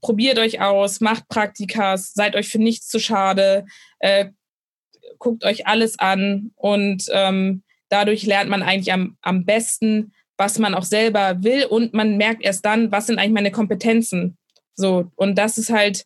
probiert 0.00 0.38
euch 0.38 0.60
aus, 0.60 1.00
macht 1.00 1.28
Praktikas, 1.28 2.12
seid 2.12 2.36
euch 2.36 2.48
für 2.48 2.58
nichts 2.58 2.88
zu 2.88 2.98
schade, 3.00 3.64
äh, 4.00 4.26
guckt 5.18 5.44
euch 5.44 5.66
alles 5.66 5.98
an 5.98 6.52
und 6.56 7.04
ähm, 7.12 7.62
dadurch 7.88 8.26
lernt 8.26 8.50
man 8.50 8.62
eigentlich 8.62 8.92
am, 8.92 9.16
am 9.22 9.44
besten, 9.44 10.12
was 10.36 10.58
man 10.58 10.74
auch 10.74 10.82
selber 10.82 11.42
will 11.42 11.64
und 11.64 11.94
man 11.94 12.16
merkt 12.16 12.42
erst 12.42 12.64
dann, 12.64 12.92
was 12.92 13.06
sind 13.06 13.18
eigentlich 13.18 13.32
meine 13.32 13.50
Kompetenzen. 13.50 14.36
So, 14.74 15.10
und 15.14 15.36
das 15.36 15.56
ist 15.58 15.70
halt 15.70 16.04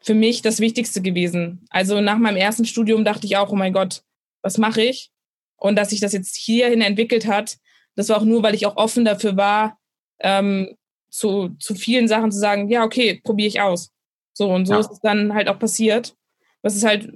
für 0.00 0.14
mich 0.14 0.42
das 0.42 0.58
Wichtigste 0.60 1.00
gewesen. 1.00 1.64
Also 1.70 2.00
nach 2.00 2.18
meinem 2.18 2.36
ersten 2.36 2.64
Studium 2.64 3.04
dachte 3.04 3.26
ich 3.26 3.36
auch, 3.36 3.50
oh 3.50 3.56
mein 3.56 3.72
Gott, 3.72 4.02
was 4.42 4.58
mache 4.58 4.82
ich? 4.82 5.10
Und 5.56 5.76
dass 5.76 5.90
sich 5.90 6.00
das 6.00 6.12
jetzt 6.12 6.36
hierhin 6.36 6.80
entwickelt 6.80 7.26
hat, 7.26 7.56
das 7.94 8.08
war 8.08 8.18
auch 8.18 8.24
nur, 8.24 8.42
weil 8.42 8.54
ich 8.54 8.66
auch 8.66 8.76
offen 8.76 9.04
dafür 9.04 9.36
war, 9.36 9.78
ähm, 10.20 10.76
zu, 11.10 11.50
zu 11.58 11.74
vielen 11.74 12.08
Sachen 12.08 12.32
zu 12.32 12.38
sagen, 12.38 12.68
ja, 12.68 12.84
okay, 12.84 13.20
probiere 13.22 13.48
ich 13.48 13.60
aus. 13.60 13.90
So, 14.32 14.50
und 14.50 14.66
so 14.66 14.74
ja. 14.74 14.80
ist 14.80 14.90
es 14.90 15.00
dann 15.00 15.34
halt 15.34 15.48
auch 15.48 15.58
passiert. 15.58 16.16
Das 16.62 16.74
ist 16.74 16.84
halt 16.84 17.12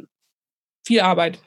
viel 0.87 1.01
Arbeit. 1.01 1.41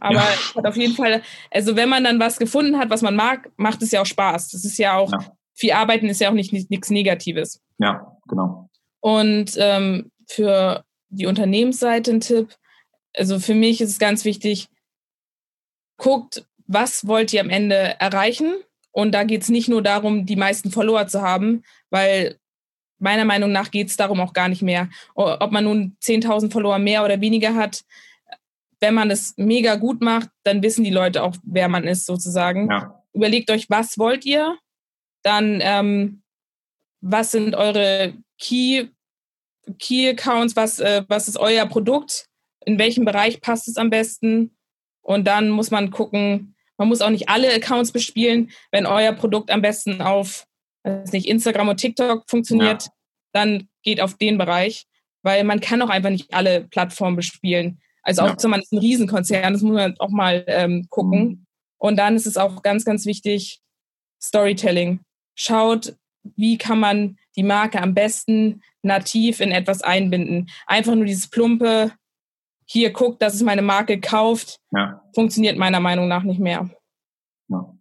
Aber 0.00 0.14
ja. 0.14 0.54
hat 0.54 0.66
auf 0.66 0.76
jeden 0.76 0.94
Fall, 0.94 1.22
also 1.50 1.74
wenn 1.74 1.88
man 1.88 2.04
dann 2.04 2.20
was 2.20 2.38
gefunden 2.38 2.78
hat, 2.78 2.88
was 2.90 3.02
man 3.02 3.16
mag, 3.16 3.50
macht 3.56 3.82
es 3.82 3.90
ja 3.90 4.00
auch 4.00 4.06
Spaß. 4.06 4.50
Das 4.50 4.64
ist 4.64 4.78
ja 4.78 4.96
auch, 4.96 5.10
ja. 5.10 5.32
viel 5.54 5.72
Arbeiten 5.72 6.06
ist 6.08 6.20
ja 6.20 6.30
auch 6.30 6.34
nicht 6.34 6.52
nichts 6.52 6.90
Negatives. 6.90 7.60
Ja, 7.78 8.16
genau. 8.28 8.70
Und 9.00 9.52
ähm, 9.56 10.12
für 10.28 10.84
die 11.08 11.26
Unternehmensseite 11.26 12.12
ein 12.12 12.20
Tipp. 12.20 12.54
Also 13.16 13.40
für 13.40 13.54
mich 13.54 13.80
ist 13.80 13.90
es 13.90 13.98
ganz 13.98 14.24
wichtig, 14.24 14.68
guckt, 15.98 16.46
was 16.66 17.06
wollt 17.06 17.32
ihr 17.32 17.40
am 17.40 17.50
Ende 17.50 18.00
erreichen? 18.00 18.54
Und 18.92 19.12
da 19.12 19.24
geht 19.24 19.42
es 19.42 19.48
nicht 19.48 19.68
nur 19.68 19.82
darum, 19.82 20.26
die 20.26 20.36
meisten 20.36 20.70
Follower 20.70 21.06
zu 21.06 21.20
haben, 21.22 21.62
weil 21.90 22.38
meiner 22.98 23.24
Meinung 23.24 23.52
nach 23.52 23.70
geht 23.70 23.88
es 23.88 23.96
darum 23.96 24.20
auch 24.20 24.32
gar 24.32 24.48
nicht 24.48 24.62
mehr. 24.62 24.88
Ob 25.14 25.52
man 25.52 25.64
nun 25.64 25.96
10.000 26.02 26.50
Follower 26.50 26.78
mehr 26.78 27.04
oder 27.04 27.20
weniger 27.20 27.54
hat, 27.54 27.84
wenn 28.80 28.94
man 28.94 29.10
es 29.10 29.34
mega 29.36 29.76
gut 29.76 30.00
macht, 30.00 30.28
dann 30.44 30.62
wissen 30.62 30.84
die 30.84 30.90
Leute 30.90 31.22
auch, 31.22 31.36
wer 31.42 31.68
man 31.68 31.84
ist 31.84 32.06
sozusagen. 32.06 32.70
Ja. 32.70 33.02
Überlegt 33.12 33.50
euch, 33.50 33.68
was 33.70 33.98
wollt 33.98 34.24
ihr? 34.24 34.56
Dann, 35.22 35.60
ähm, 35.62 36.22
was 37.00 37.32
sind 37.32 37.54
eure 37.54 38.14
Key, 38.38 38.88
Key 39.78 40.10
Accounts? 40.10 40.54
Was, 40.54 40.78
äh, 40.78 41.02
was 41.08 41.28
ist 41.28 41.38
euer 41.38 41.66
Produkt? 41.66 42.26
In 42.64 42.78
welchem 42.78 43.04
Bereich 43.04 43.40
passt 43.40 43.68
es 43.68 43.76
am 43.76 43.90
besten? 43.90 44.56
Und 45.08 45.24
dann 45.24 45.48
muss 45.48 45.70
man 45.70 45.90
gucken, 45.90 46.54
man 46.76 46.88
muss 46.88 47.00
auch 47.00 47.08
nicht 47.08 47.30
alle 47.30 47.50
Accounts 47.50 47.92
bespielen. 47.92 48.50
Wenn 48.70 48.84
euer 48.84 49.12
Produkt 49.12 49.50
am 49.50 49.62
besten 49.62 50.02
auf 50.02 50.46
weiß 50.84 51.12
nicht, 51.12 51.26
Instagram 51.26 51.68
und 51.68 51.78
TikTok 51.78 52.28
funktioniert, 52.28 52.84
ja. 52.84 52.92
dann 53.32 53.68
geht 53.82 54.02
auf 54.02 54.18
den 54.18 54.36
Bereich, 54.36 54.86
weil 55.22 55.44
man 55.44 55.60
kann 55.60 55.80
auch 55.80 55.88
einfach 55.88 56.10
nicht 56.10 56.34
alle 56.34 56.64
Plattformen 56.64 57.16
bespielen. 57.16 57.80
Also 58.02 58.20
auch 58.20 58.36
ja. 58.38 58.48
man 58.48 58.60
ist 58.60 58.70
ein 58.70 58.78
Riesenkonzern, 58.78 59.54
das 59.54 59.62
muss 59.62 59.72
man 59.74 59.98
auch 59.98 60.10
mal 60.10 60.44
ähm, 60.46 60.86
gucken. 60.90 61.20
Mhm. 61.20 61.46
Und 61.78 61.96
dann 61.96 62.14
ist 62.14 62.26
es 62.26 62.36
auch 62.36 62.62
ganz, 62.62 62.84
ganz 62.84 63.06
wichtig, 63.06 63.60
Storytelling. 64.22 65.00
Schaut, 65.34 65.96
wie 66.36 66.58
kann 66.58 66.80
man 66.80 67.16
die 67.34 67.44
Marke 67.44 67.80
am 67.80 67.94
besten 67.94 68.62
nativ 68.82 69.40
in 69.40 69.52
etwas 69.52 69.80
einbinden. 69.80 70.50
Einfach 70.66 70.94
nur 70.94 71.06
dieses 71.06 71.30
plumpe, 71.30 71.92
hier 72.70 72.92
guckt, 72.92 73.22
dass 73.22 73.34
es 73.34 73.42
meine 73.42 73.62
Marke 73.62 73.98
kauft, 73.98 74.60
ja. 74.72 75.02
funktioniert 75.14 75.56
meiner 75.56 75.80
Meinung 75.80 76.06
nach 76.06 76.22
nicht 76.22 76.38
mehr. 76.38 76.68
Ja. 77.48 77.74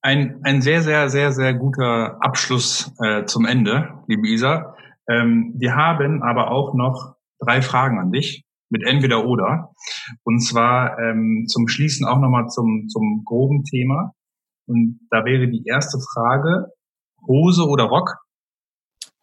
Ein, 0.00 0.40
ein 0.44 0.62
sehr, 0.62 0.82
sehr, 0.82 1.08
sehr, 1.10 1.32
sehr 1.32 1.54
guter 1.54 2.16
Abschluss 2.20 2.92
äh, 3.02 3.24
zum 3.24 3.44
Ende, 3.44 4.04
liebe 4.06 4.28
Isa. 4.28 4.76
Ähm, 5.10 5.54
wir 5.58 5.74
haben 5.74 6.22
aber 6.22 6.52
auch 6.52 6.74
noch 6.74 7.16
drei 7.40 7.62
Fragen 7.62 7.98
an 7.98 8.12
dich 8.12 8.44
mit 8.70 8.84
entweder 8.84 9.26
oder. 9.26 9.72
Und 10.22 10.40
zwar 10.40 10.98
ähm, 11.00 11.46
zum 11.48 11.66
Schließen 11.66 12.06
auch 12.06 12.20
nochmal 12.20 12.46
zum, 12.48 12.86
zum 12.88 13.24
groben 13.24 13.64
Thema. 13.64 14.12
Und 14.66 15.00
da 15.10 15.24
wäre 15.24 15.48
die 15.48 15.64
erste 15.66 15.98
Frage, 15.98 16.66
Hose 17.26 17.66
oder 17.66 17.84
Rock? 17.84 18.18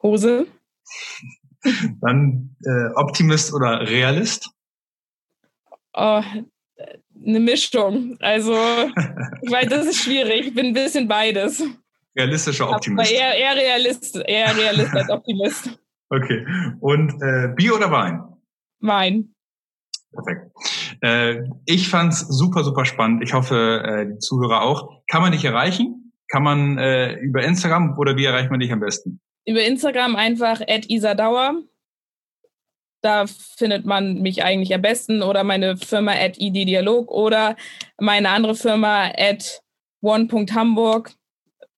Hose. 0.02 0.48
Dann 2.02 2.58
äh, 2.66 2.94
Optimist 2.96 3.54
oder 3.54 3.88
Realist? 3.88 4.50
Oh, 5.94 6.22
eine 7.26 7.40
Mischung. 7.40 8.18
Also, 8.20 8.54
weil 9.50 9.68
das 9.68 9.86
ist 9.88 10.04
schwierig. 10.04 10.48
Ich 10.48 10.54
bin 10.54 10.68
ein 10.68 10.74
bisschen 10.74 11.08
beides. 11.08 11.64
Realistischer 12.16 12.70
Optimist. 12.70 13.12
Aber 13.12 13.20
eher, 13.20 13.36
eher 13.36 13.56
Realist, 13.56 14.16
eher 14.16 14.56
Realist 14.56 14.96
als 14.96 15.10
Optimist. 15.10 15.80
Okay. 16.10 16.46
Und 16.80 17.14
äh, 17.22 17.54
Bier 17.56 17.76
oder 17.76 17.90
Wein? 17.92 18.22
Wein. 18.80 19.34
Perfekt. 20.12 20.52
Äh, 21.02 21.42
ich 21.66 21.90
fand's 21.90 22.20
super, 22.20 22.64
super 22.64 22.86
spannend. 22.86 23.24
Ich 23.24 23.34
hoffe, 23.34 23.84
äh, 23.84 24.06
die 24.06 24.20
Zuhörer 24.20 24.62
auch. 24.62 25.02
Kann 25.10 25.22
man 25.22 25.32
dich 25.32 25.44
erreichen? 25.44 26.14
Kann 26.30 26.44
man 26.44 26.78
äh, 26.78 27.16
über 27.16 27.44
Instagram 27.44 27.98
oder 27.98 28.16
wie 28.16 28.26
erreicht 28.26 28.52
man 28.52 28.60
dich 28.60 28.72
am 28.72 28.80
besten? 28.80 29.20
Über 29.46 29.64
Instagram 29.64 30.16
einfach 30.16 30.62
at 30.62 30.90
isadauer. 30.90 31.64
Da 33.04 33.26
findet 33.28 33.86
man 33.86 34.22
mich 34.22 34.44
eigentlich 34.44 34.74
am 34.74 34.82
besten 34.82 35.22
oder 35.22 35.44
meine 35.44 35.78
Firma 35.78 36.14
at 36.14 36.38
iddialog 36.38 37.12
oder 37.12 37.56
meine 38.00 38.30
andere 38.30 38.56
Firma 38.56 39.12
at 39.18 39.62
one.hamburg. 40.02 41.12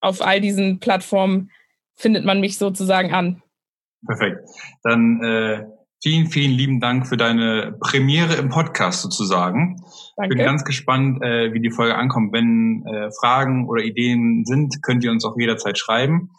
Auf 0.01 0.21
all 0.21 0.39
diesen 0.39 0.79
Plattformen 0.79 1.49
findet 1.95 2.25
man 2.25 2.39
mich 2.39 2.57
sozusagen 2.57 3.11
an. 3.11 3.41
Perfekt. 4.05 4.37
Dann 4.83 5.23
äh, 5.23 5.65
Vielen, 6.05 6.27
vielen 6.27 6.51
lieben 6.51 6.79
Dank 6.79 7.07
für 7.07 7.17
deine 7.17 7.75
Premiere 7.79 8.35
im 8.35 8.49
Podcast 8.49 9.01
sozusagen. 9.01 9.81
Danke. 10.17 10.35
Bin 10.35 10.45
ganz 10.45 10.63
gespannt, 10.63 11.23
äh, 11.23 11.51
wie 11.51 11.59
die 11.59 11.71
Folge 11.71 11.95
ankommt. 11.95 12.31
Wenn 12.31 12.85
äh, 12.85 13.09
Fragen 13.19 13.67
oder 13.67 13.81
Ideen 13.81 14.45
sind, 14.45 14.83
könnt 14.83 15.03
ihr 15.03 15.09
uns 15.09 15.25
auch 15.25 15.35
jederzeit 15.35 15.79
schreiben. 15.79 16.29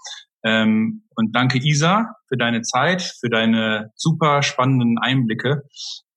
Ähm, 0.47 1.03
und 1.17 1.35
danke 1.35 1.59
Isa 1.59 2.15
für 2.29 2.37
deine 2.37 2.63
Zeit, 2.63 3.03
für 3.21 3.29
deine 3.29 3.91
super 3.97 4.43
spannenden 4.43 4.99
Einblicke. 4.99 5.63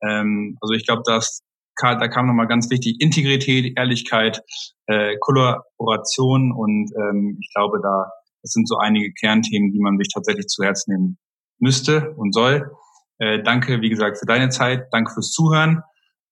Ähm, 0.03 0.57
also 0.61 0.73
ich 0.73 0.85
glaube, 0.85 1.01
dass 1.05 1.41
da 1.81 2.09
kam 2.09 2.27
nochmal 2.27 2.47
ganz 2.47 2.69
wichtig 2.69 2.97
Integrität, 2.99 3.77
Ehrlichkeit, 3.77 4.41
äh, 4.87 5.15
Kollaboration 5.21 6.51
und 6.51 6.91
ähm, 6.93 7.37
ich 7.39 7.49
glaube, 7.53 7.79
da 7.81 8.11
das 8.41 8.51
sind 8.51 8.67
so 8.67 8.77
einige 8.77 9.11
Kernthemen, 9.13 9.71
die 9.71 9.79
man 9.79 9.97
sich 9.97 10.07
tatsächlich 10.13 10.47
zu 10.47 10.63
Herzen 10.63 10.93
nehmen 10.93 11.17
müsste 11.59 12.13
und 12.15 12.33
soll. 12.33 12.71
Äh, 13.17 13.43
danke, 13.43 13.81
wie 13.81 13.89
gesagt, 13.89 14.17
für 14.17 14.25
deine 14.25 14.49
Zeit. 14.49 14.87
Danke 14.91 15.13
fürs 15.13 15.31
Zuhören 15.31 15.81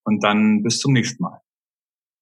und 0.04 0.24
dann 0.24 0.64
bis 0.64 0.80
zum 0.80 0.94
nächsten 0.94 1.22
Mal. 1.24 1.42